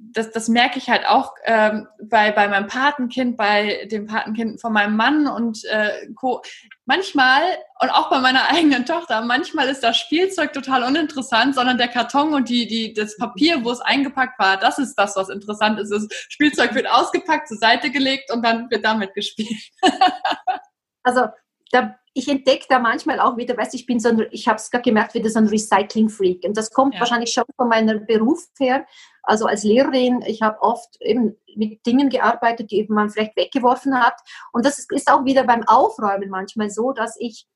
[0.00, 4.72] das, das merke ich halt auch ähm, bei, bei meinem Patenkind, bei dem Patenkind von
[4.72, 6.42] meinem Mann und äh, Co.
[6.86, 7.42] Manchmal
[7.80, 12.34] und auch bei meiner eigenen Tochter, manchmal ist das Spielzeug total uninteressant, sondern der Karton
[12.34, 15.90] und die, die, das Papier, wo es eingepackt war, das ist das, was interessant ist.
[15.90, 19.70] Das Spielzeug wird ausgepackt, zur Seite gelegt und dann wird damit gespielt.
[21.02, 21.26] also
[21.72, 24.72] da, ich entdecke da manchmal auch wieder, weißt ich bin so ein, ich habe es
[24.72, 26.44] gerade gemerkt, wieder so ein Recycling-Freak.
[26.44, 27.00] Und das kommt ja.
[27.00, 28.84] wahrscheinlich schon von meinem Beruf her.
[29.22, 33.94] Also als Lehrerin, ich habe oft eben mit Dingen gearbeitet, die eben man vielleicht weggeworfen
[33.94, 34.16] hat.
[34.52, 37.46] Und das ist auch wieder beim Aufräumen manchmal so, dass ich,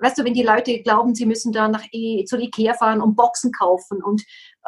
[0.00, 1.84] weißt du, wenn die Leute glauben, sie müssen da nach
[2.26, 4.24] zur Ikea fahren und Boxen kaufen und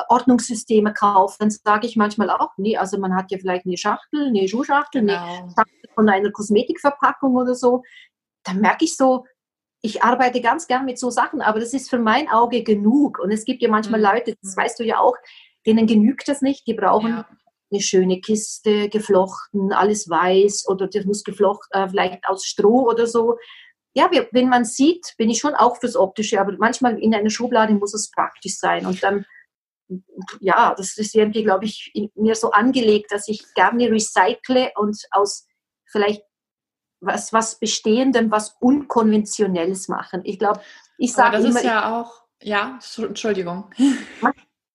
[0.09, 4.29] Ordnungssysteme kaufen, dann sage ich manchmal auch, nee, also man hat ja vielleicht eine Schachtel,
[4.29, 5.25] eine Schuhschachtel, genau.
[5.25, 7.83] eine Schachtel von einer Kosmetikverpackung oder so
[8.45, 9.25] dann merke ich so,
[9.85, 13.19] ich arbeite ganz gern mit so Sachen, aber das ist für mein Auge genug.
[13.19, 14.07] Und es gibt ja manchmal mhm.
[14.07, 15.15] Leute, das weißt du ja auch,
[15.67, 16.67] denen genügt das nicht.
[16.67, 17.29] Die brauchen ja.
[17.71, 23.07] eine schöne Kiste, geflochten, alles weiß oder das muss geflochten, äh, vielleicht aus Stroh oder
[23.07, 23.37] so.
[23.95, 27.75] Ja, wenn man sieht, bin ich schon auch fürs Optische, aber manchmal in einer Schublade
[27.75, 28.87] muss es praktisch sein.
[28.87, 29.27] Und dann,
[30.41, 35.47] ja, das ist irgendwie, glaube ich, mir so angelegt, dass ich gerne recycle und aus
[35.93, 36.23] vielleicht
[37.05, 40.23] was, was Bestehendem, was Unkonventionelles machen.
[40.25, 40.61] Ich glaube,
[40.99, 41.49] ich sage immer...
[41.49, 42.23] Das ist ja auch...
[42.43, 43.71] Ja, Entschuldigung.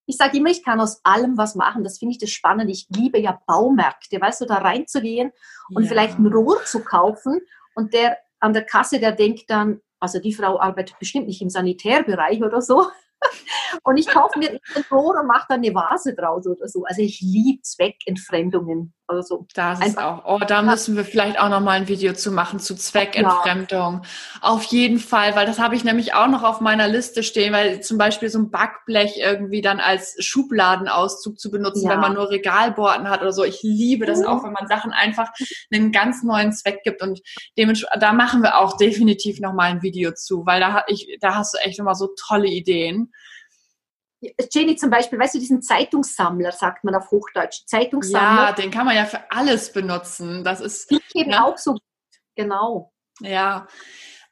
[0.05, 1.83] Ich sage immer, ich kann aus allem was machen.
[1.83, 2.73] Das finde ich das Spannende.
[2.73, 5.31] Ich liebe ja Baumärkte, weißt du, da reinzugehen
[5.69, 5.89] und ja.
[5.89, 7.39] vielleicht ein Rohr zu kaufen
[7.75, 11.49] und der an der Kasse, der denkt dann, also die Frau arbeitet bestimmt nicht im
[11.49, 12.87] Sanitärbereich oder so.
[13.84, 16.84] Und ich kaufe mir ein Rohr und mache da eine Vase draus oder so.
[16.86, 19.47] Also ich liebe Zweckentfremdungen oder so.
[19.53, 20.23] Das ist auch.
[20.25, 24.01] Oh, da müssen wir vielleicht auch noch mal ein Video zu machen zu Zweckentfremdung.
[24.03, 24.39] Ja.
[24.41, 27.82] Auf jeden Fall, weil das habe ich nämlich auch noch auf meiner Liste stehen, weil
[27.82, 31.91] zum Beispiel so ein Backblech irgendwie dann als Schubladenauszug zu benutzen, ja.
[31.91, 33.43] wenn man nur Regalborden hat oder so.
[33.43, 34.27] Ich liebe das mhm.
[34.27, 35.29] auch, wenn man Sachen einfach
[35.73, 37.19] einen ganz neuen Zweck gibt und
[37.58, 41.36] dementsprechend, da machen wir auch definitiv noch mal ein Video zu, weil da, ich, da
[41.36, 43.12] hast du echt immer so tolle Ideen.
[44.51, 47.65] Jenny zum Beispiel, weißt du, diesen Zeitungssammler, sagt man auf Hochdeutsch.
[47.65, 48.47] Zeitungssammler.
[48.47, 50.43] Ja, den kann man ja für alles benutzen.
[50.43, 50.91] Das ist.
[50.91, 51.45] Ich eben ja.
[51.45, 51.77] auch so.
[52.36, 52.91] Genau.
[53.21, 53.67] Ja,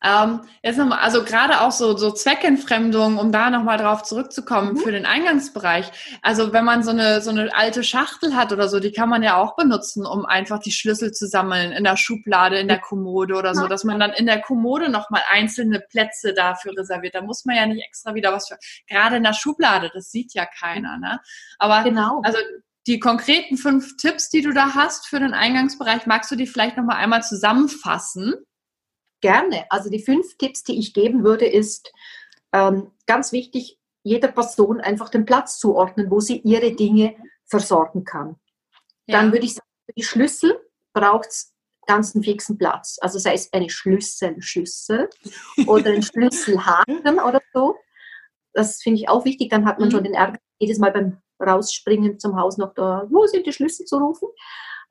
[0.04, 4.78] ähm, jetzt nochmal, also gerade auch so, so Zweckentfremdung, um da nochmal drauf zurückzukommen mhm.
[4.78, 5.92] für den Eingangsbereich.
[6.22, 9.24] Also wenn man so eine, so eine alte Schachtel hat oder so, die kann man
[9.24, 13.36] ja auch benutzen, um einfach die Schlüssel zu sammeln in der Schublade, in der Kommode
[13.36, 17.16] oder so, dass man dann in der Kommode nochmal einzelne Plätze dafür reserviert.
[17.16, 18.58] Da muss man ja nicht extra wieder was für,
[18.88, 21.20] gerade in der Schublade, das sieht ja keiner, ne?
[21.58, 22.22] Aber, genau.
[22.24, 22.38] also,
[22.86, 26.78] die konkreten fünf Tipps, die du da hast für den Eingangsbereich, magst du die vielleicht
[26.78, 28.36] nochmal einmal zusammenfassen?
[29.22, 29.66] Gerne.
[29.70, 31.92] Also die fünf Tipps, die ich geben würde, ist
[32.54, 38.38] ähm, ganz wichtig, jeder Person einfach den Platz zuordnen, wo sie ihre Dinge versorgen kann.
[39.06, 39.20] Ja.
[39.20, 40.60] Dann würde ich sagen, für die Schlüssel
[40.94, 41.54] braucht es
[41.88, 42.98] ganz einen fixen Platz.
[43.02, 45.10] Also sei es eine Schlüsselschüssel
[45.66, 47.76] oder ein Schlüsselhaken oder so.
[48.54, 49.50] Das finde ich auch wichtig.
[49.50, 49.92] Dann hat man mhm.
[49.92, 53.86] schon den Ärger, jedes Mal beim Rausspringen zum Haus noch da, wo sind die Schlüssel
[53.86, 54.28] zu rufen.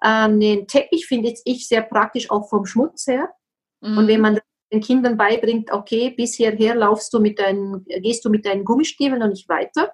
[0.04, 3.30] Ähm, den Teppich finde ich sehr praktisch, auch vom Schmutz her.
[3.80, 3.98] Mhm.
[3.98, 4.40] Und wenn man
[4.72, 9.22] den Kindern beibringt, okay, bis hierher laufst du mit deinen, gehst du mit deinen Gummistiefeln
[9.22, 9.92] und nicht weiter.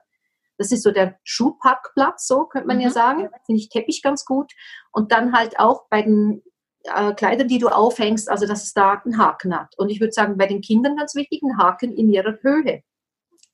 [0.58, 2.84] Das ist so der Schuhpackplatz, so könnte man mhm.
[2.84, 3.28] ja sagen.
[3.46, 4.52] Finde ich Teppich ganz gut.
[4.92, 6.42] Und dann halt auch bei den
[6.84, 9.74] äh, Kleidern, die du aufhängst, also dass es da einen Haken hat.
[9.76, 12.82] Und ich würde sagen, bei den Kindern ganz wichtig, einen Haken in ihrer Höhe.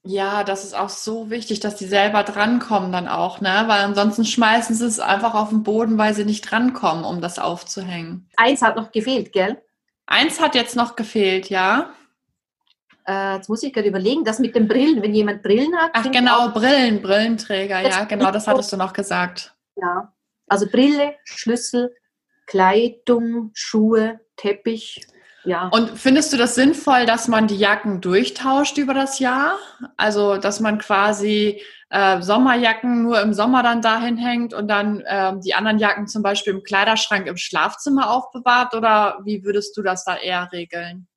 [0.04, 3.64] Ja, das ist auch so wichtig, dass die selber drankommen dann auch, ne?
[3.66, 7.38] Weil ansonsten schmeißen sie es einfach auf den Boden, weil sie nicht drankommen, um das
[7.38, 8.30] aufzuhängen.
[8.36, 9.60] Eins hat noch gefehlt, gell?
[10.10, 11.92] Eins hat jetzt noch gefehlt, ja.
[13.06, 15.90] Äh, jetzt muss ich gerade überlegen, das mit den Brillen, wenn jemand Brillen hat.
[15.92, 19.54] Ach genau, Brillen, Brillenträger, ja, genau, das hattest du noch gesagt.
[19.76, 20.14] Ja,
[20.46, 21.94] also Brille, Schlüssel,
[22.46, 25.06] Kleidung, Schuhe, Teppich,
[25.48, 25.68] ja.
[25.68, 29.58] Und findest du das sinnvoll, dass man die Jacken durchtauscht über das Jahr?
[29.96, 35.32] Also, dass man quasi äh, Sommerjacken nur im Sommer dann dahin hängt und dann äh,
[35.40, 38.74] die anderen Jacken zum Beispiel im Kleiderschrank im Schlafzimmer aufbewahrt?
[38.74, 41.08] Oder wie würdest du das da eher regeln?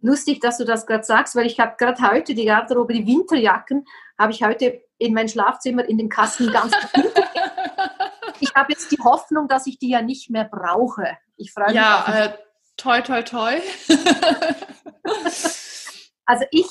[0.00, 3.84] Lustig, dass du das gerade sagst, weil ich habe gerade heute die Garderobe, die Winterjacken,
[4.18, 6.72] habe ich heute in mein Schlafzimmer in den Kasten ganz
[8.40, 11.16] Ich habe jetzt die Hoffnung, dass ich die ja nicht mehr brauche.
[11.36, 11.76] Ich freue mich.
[11.76, 12.34] Ja,
[12.76, 13.60] toi, toi, toi.
[16.26, 16.66] also ich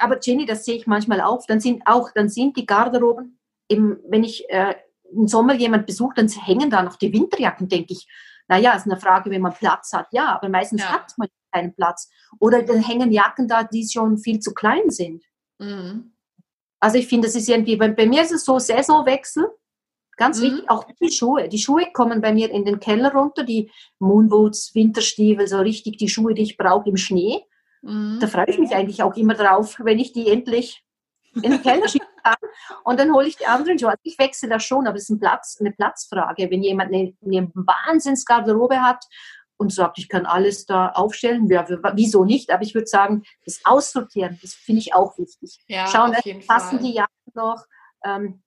[0.00, 1.44] aber Jenny, das sehe ich manchmal auch.
[1.46, 4.74] Dann sind auch, dann sind die Garderoben, eben, wenn ich äh,
[5.12, 8.06] im Sommer jemand besucht, dann hängen da noch die Winterjacken, denke ich.
[8.46, 10.08] Naja, ist eine Frage, wenn man Platz hat.
[10.12, 10.92] Ja, aber meistens ja.
[10.92, 12.08] hat man keinen Platz.
[12.38, 15.24] Oder dann hängen Jacken da, die schon viel zu klein sind.
[15.58, 16.12] Mhm.
[16.80, 19.48] Also ich finde, das ist irgendwie, bei, bei mir ist es so Saisonwechsel.
[20.18, 20.42] Ganz mhm.
[20.42, 21.48] wichtig, auch die Schuhe.
[21.48, 26.08] Die Schuhe kommen bei mir in den Keller runter, die Moonboots, Winterstiefel, so richtig die
[26.08, 27.40] Schuhe, die ich brauche im Schnee.
[27.82, 28.18] Mhm.
[28.20, 30.84] Da freue ich mich eigentlich auch immer drauf, wenn ich die endlich
[31.34, 32.34] in den Keller schieben kann.
[32.82, 33.90] Und dann hole ich die anderen Schuhe.
[33.90, 36.50] Also ich wechsle das schon, aber es ist ein Platz, eine Platzfrage.
[36.50, 39.04] Wenn jemand eine, eine Wahnsinnsgarderobe hat
[39.56, 42.50] und sagt, ich kann alles da aufstellen, ja, wieso nicht?
[42.50, 45.60] Aber ich würde sagen, das Aussortieren, das finde ich auch wichtig.
[45.68, 46.12] Ja, Schauen,
[46.46, 46.78] passen Fall.
[46.78, 47.64] die Jacken noch?
[48.04, 48.42] Ähm,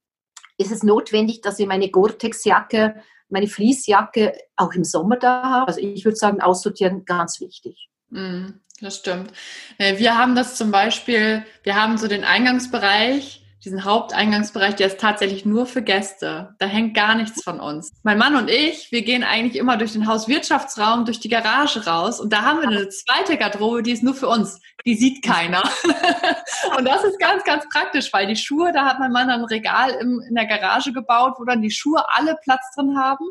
[0.62, 2.95] ist es notwendig, dass ich meine Gore-Tex-Jacke,
[3.30, 5.67] meine Fließjacke auch im Sommer da habe?
[5.67, 7.89] Also ich würde sagen, aussortieren ganz wichtig.
[8.10, 9.32] Mm, das stimmt.
[9.78, 15.00] Äh, wir haben das zum Beispiel, wir haben so den Eingangsbereich, diesen Haupteingangsbereich, der ist
[15.00, 16.56] tatsächlich nur für Gäste.
[16.58, 17.91] Da hängt gar nichts von uns.
[18.02, 22.19] Mein Mann und ich, wir gehen eigentlich immer durch den Hauswirtschaftsraum, durch die Garage raus
[22.19, 24.60] und da haben wir eine zweite Garderobe, die ist nur für uns.
[24.86, 25.62] Die sieht keiner.
[26.78, 29.91] und das ist ganz, ganz praktisch, weil die Schuhe, da hat mein Mann ein Regal
[29.91, 33.26] im, in der Garage gebaut, wo dann die Schuhe alle Platz drin haben.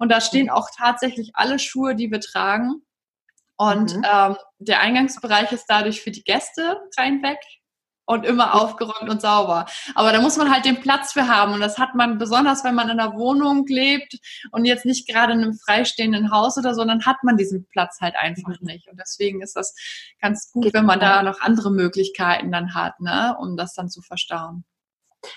[0.00, 2.82] Und da stehen auch tatsächlich alle Schuhe, die wir tragen.
[3.56, 4.04] Und mhm.
[4.12, 7.38] ähm, der Eingangsbereich ist dadurch für die Gäste reinweg
[8.06, 9.66] und immer aufgeräumt und sauber.
[9.94, 12.74] Aber da muss man halt den Platz für haben und das hat man besonders, wenn
[12.74, 14.18] man in einer Wohnung lebt
[14.52, 17.98] und jetzt nicht gerade in einem freistehenden Haus oder so, dann hat man diesen Platz
[18.00, 18.88] halt einfach nicht.
[18.88, 19.74] Und deswegen ist das
[20.20, 24.00] ganz gut, wenn man da noch andere Möglichkeiten dann hat, ne, um das dann zu
[24.00, 24.64] verstauen.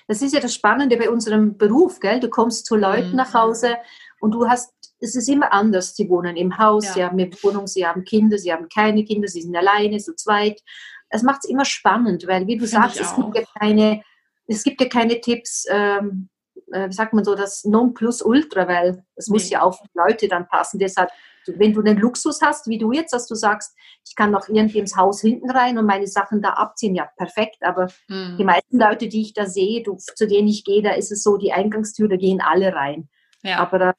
[0.08, 2.20] Das ist ja das Spannende bei unserem Beruf, gell?
[2.20, 3.16] Du kommst zu Leuten mhm.
[3.16, 3.78] nach Hause
[4.20, 5.96] und du hast es ist immer anders.
[5.96, 6.94] Sie wohnen im Haus, ja.
[6.94, 10.14] sie haben eine Wohnung, sie haben Kinder, sie haben keine Kinder, sie sind alleine, zu
[10.14, 10.62] zweit
[11.10, 14.04] es macht es immer spannend, weil wie du Find sagst, es gibt, ja keine,
[14.48, 16.30] es gibt ja keine Tipps, ähm,
[16.72, 19.34] äh, wie sagt man so, das Nonplusultra, weil es nee.
[19.34, 20.80] muss ja auf die Leute dann passen.
[20.80, 21.10] Deshalb,
[21.48, 23.76] wenn du den Luxus hast, wie du jetzt, dass du sagst,
[24.08, 27.58] ich kann noch irgendwie ins Haus hinten rein und meine Sachen da abziehen, ja, perfekt.
[27.62, 28.36] Aber mhm.
[28.38, 31.24] die meisten Leute, die ich da sehe, du, zu denen ich gehe, da ist es
[31.24, 33.10] so, die Eingangstür, da gehen alle rein.
[33.42, 33.60] Ja.
[33.60, 33.96] Aber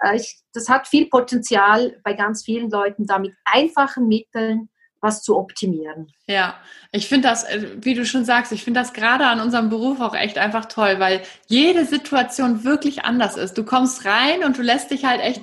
[0.00, 5.22] äh, ich, das hat viel Potenzial bei ganz vielen Leuten, da mit einfachen Mitteln was
[5.22, 6.12] zu optimieren.
[6.26, 6.56] Ja,
[6.92, 10.00] ich finde das, äh, wie du schon sagst, ich finde das gerade an unserem Beruf
[10.00, 13.58] auch echt einfach toll, weil jede Situation wirklich anders ist.
[13.58, 15.42] Du kommst rein und du lässt dich halt echt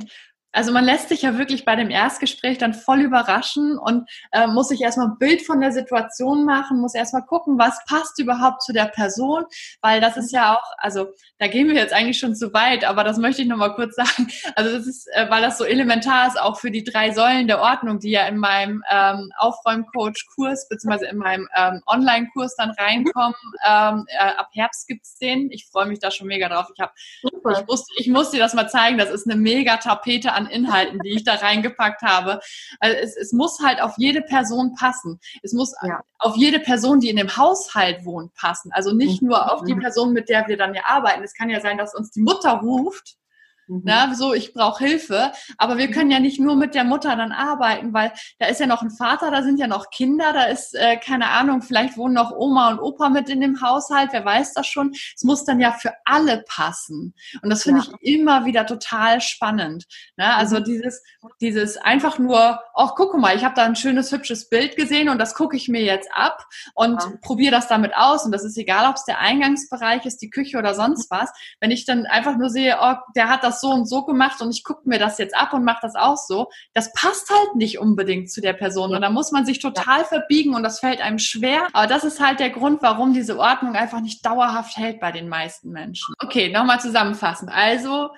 [0.54, 4.70] also man lässt sich ja wirklich bei dem Erstgespräch dann voll überraschen und äh, muss
[4.70, 8.72] sich erstmal ein Bild von der Situation machen, muss erstmal gucken, was passt überhaupt zu
[8.72, 9.46] der Person,
[9.82, 11.08] weil das ist ja auch, also
[11.40, 14.28] da gehen wir jetzt eigentlich schon zu weit, aber das möchte ich nochmal kurz sagen.
[14.56, 17.60] Also das ist, äh, weil das so elementar ist, auch für die drei Säulen der
[17.60, 23.36] Ordnung, die ja in meinem ähm, Aufräumcoach-Kurs beziehungsweise in meinem ähm, Online-Kurs dann reinkommen.
[23.68, 25.50] Ähm, äh, ab Herbst gibt's den.
[25.52, 26.68] Ich freue mich da schon mega drauf.
[26.74, 28.98] Ich, hab, ich, muss, ich muss dir das mal zeigen.
[28.98, 32.40] Das ist eine mega Tapete an an Inhalten, die ich da reingepackt habe.
[32.80, 35.20] Also es, es muss halt auf jede Person passen.
[35.42, 36.02] Es muss ja.
[36.20, 38.72] auf jede Person, die in dem Haushalt wohnt, passen.
[38.72, 39.30] Also nicht mhm.
[39.30, 41.24] nur auf die Person, mit der wir dann ja arbeiten.
[41.24, 43.18] Es kann ja sein, dass uns die Mutter ruft
[43.68, 43.82] Mhm.
[43.86, 45.32] Na, so, ich brauche Hilfe.
[45.58, 48.68] Aber wir können ja nicht nur mit der Mutter dann arbeiten, weil da ist ja
[48.68, 52.14] noch ein Vater, da sind ja noch Kinder, da ist, äh, keine Ahnung, vielleicht wohnen
[52.14, 54.92] noch Oma und Opa mit in dem Haushalt, wer weiß das schon.
[54.94, 57.14] Es muss dann ja für alle passen.
[57.42, 57.94] Und das finde ja.
[58.02, 59.86] ich immer wieder total spannend.
[60.18, 60.36] Ne?
[60.36, 60.66] Also mhm.
[60.66, 61.04] dieses,
[61.42, 65.20] dieses einfach nur, ach, guck mal, ich habe da ein schönes, hübsches Bild gesehen und
[65.20, 66.46] das gucke ich mir jetzt ab
[66.76, 67.14] und ja.
[67.22, 68.26] probiere das damit aus.
[68.26, 71.32] Und das ist egal, ob es der Eingangsbereich ist, die Küche oder sonst was.
[71.60, 74.42] Wenn ich dann einfach nur sehe, oh, der hat das das so und so gemacht
[74.42, 77.56] und ich gucke mir das jetzt ab und mache das auch so, das passt halt
[77.56, 78.94] nicht unbedingt zu der Person.
[78.94, 81.68] Und da muss man sich total verbiegen und das fällt einem schwer.
[81.74, 85.30] Aber das ist halt der Grund, warum diese Ordnung einfach nicht dauerhaft hält bei den
[85.30, 86.14] meisten Menschen.
[86.20, 87.52] Okay, nochmal zusammenfassend.
[87.54, 88.10] Also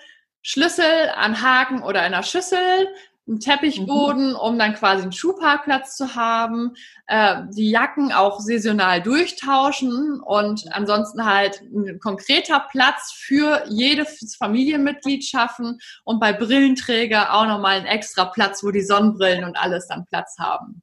[0.42, 2.88] Schlüssel an Haken oder einer Schüssel,
[3.28, 4.36] einen Teppichboden, mhm.
[4.36, 6.74] um dann quasi einen Schuhparkplatz zu haben,
[7.08, 15.26] äh, die Jacken auch saisonal durchtauschen und ansonsten halt ein konkreter Platz für jedes Familienmitglied
[15.26, 20.06] schaffen und bei Brillenträger auch nochmal einen extra Platz, wo die Sonnenbrillen und alles dann
[20.06, 20.82] Platz haben.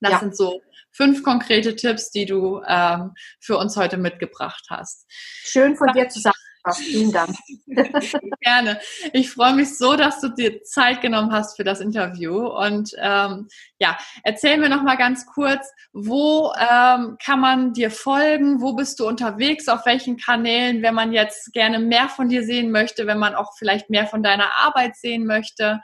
[0.00, 0.18] Das ja.
[0.20, 0.60] sind so
[0.92, 5.06] fünf konkrete Tipps, die du ähm, für uns heute mitgebracht hast.
[5.08, 6.34] Schön von dir zusammen
[6.74, 7.36] Vielen Dank.
[8.40, 8.80] Gerne.
[9.12, 12.46] Ich freue mich so, dass du dir Zeit genommen hast für das Interview.
[12.46, 13.48] Und ähm,
[13.78, 18.60] ja, erzähl mir noch mal ganz kurz, wo ähm, kann man dir folgen?
[18.60, 19.68] Wo bist du unterwegs?
[19.68, 23.52] Auf welchen Kanälen, wenn man jetzt gerne mehr von dir sehen möchte, wenn man auch
[23.56, 25.80] vielleicht mehr von deiner Arbeit sehen möchte?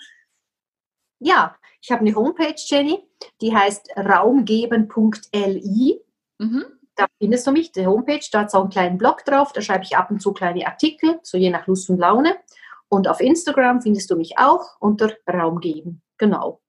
[1.18, 2.98] Ja, ich habe eine Homepage, Jenny,
[3.40, 6.00] die heißt raumgeben.li
[6.38, 6.64] Mhm.
[6.96, 9.60] Da findest du mich, die Homepage, da hat es auch einen kleinen Blog drauf, da
[9.60, 12.36] schreibe ich ab und zu kleine Artikel, so je nach Lust und Laune.
[12.88, 16.02] Und auf Instagram findest du mich auch unter Raum geben.
[16.18, 16.62] Genau.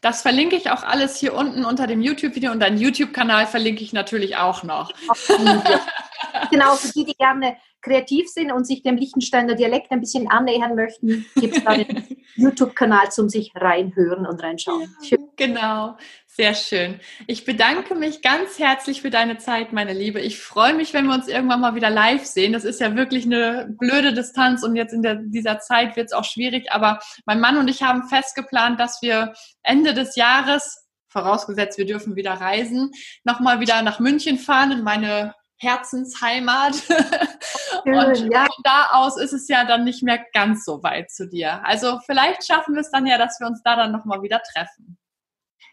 [0.00, 3.92] Das verlinke ich auch alles hier unten unter dem YouTube-Video und deinen YouTube-Kanal verlinke ich
[3.92, 4.90] natürlich auch noch.
[6.50, 10.74] genau, für die, die gerne kreativ sind und sich dem Liechtensteiner Dialekt ein bisschen annähern
[10.74, 12.04] möchten, gibt es da den
[12.36, 14.96] YouTube-Kanal zum sich reinhören und reinschauen.
[15.02, 15.96] Ja, genau,
[16.34, 16.98] sehr schön.
[17.26, 20.18] Ich bedanke mich ganz herzlich für deine Zeit, meine Liebe.
[20.18, 22.54] Ich freue mich, wenn wir uns irgendwann mal wieder live sehen.
[22.54, 26.12] Das ist ja wirklich eine blöde Distanz und jetzt in der, dieser Zeit wird es
[26.14, 26.72] auch schwierig.
[26.72, 32.16] Aber mein Mann und ich haben festgeplant, dass wir Ende des Jahres, vorausgesetzt wir dürfen
[32.16, 32.92] wieder reisen,
[33.24, 36.74] nochmal wieder nach München fahren in meine Herzensheimat.
[37.84, 38.46] Schön, und ja.
[38.46, 41.60] von da aus ist es ja dann nicht mehr ganz so weit zu dir.
[41.66, 44.96] Also vielleicht schaffen wir es dann ja, dass wir uns da dann nochmal wieder treffen.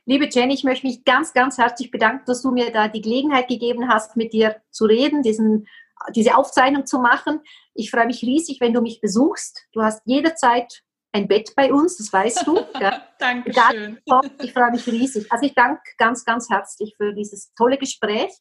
[0.09, 3.47] Liebe Jenny, ich möchte mich ganz, ganz herzlich bedanken, dass du mir da die Gelegenheit
[3.47, 5.67] gegeben hast, mit dir zu reden, diesen,
[6.15, 7.41] diese Aufzeichnung zu machen.
[7.75, 9.67] Ich freue mich riesig, wenn du mich besuchst.
[9.71, 10.81] Du hast jederzeit
[11.11, 12.59] ein Bett bei uns, das weißt du.
[12.79, 13.03] Ja.
[13.19, 13.99] Dankeschön.
[14.41, 15.31] Ich freue mich riesig.
[15.31, 18.31] Also ich danke ganz, ganz herzlich für dieses tolle Gespräch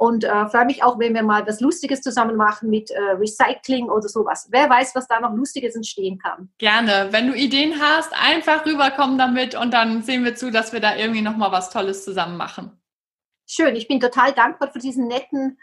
[0.00, 3.90] und äh, freue mich auch, wenn wir mal was Lustiges zusammen machen mit äh, Recycling
[3.90, 4.48] oder sowas.
[4.50, 6.48] Wer weiß, was da noch Lustiges entstehen kann.
[6.56, 7.08] Gerne.
[7.10, 10.96] Wenn du Ideen hast, einfach rüberkommen damit und dann sehen wir zu, dass wir da
[10.96, 12.80] irgendwie nochmal was Tolles zusammen machen.
[13.46, 13.76] Schön.
[13.76, 15.58] Ich bin total dankbar für diesen netten,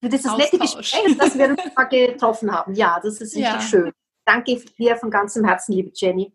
[0.00, 0.52] für dieses Austausch.
[0.52, 2.74] nette Gespräch, das wir uns getroffen haben.
[2.74, 3.60] Ja, das ist richtig ja.
[3.60, 3.92] schön.
[4.24, 6.32] Danke dir von ganzem Herzen, liebe Jenny.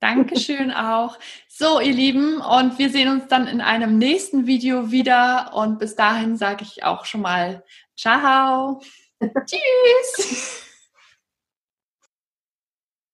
[0.00, 1.18] Dankeschön auch.
[1.48, 5.52] So, ihr Lieben, und wir sehen uns dann in einem nächsten Video wieder.
[5.54, 7.64] Und bis dahin sage ich auch schon mal
[7.96, 8.80] Ciao.
[9.46, 10.64] Tschüss.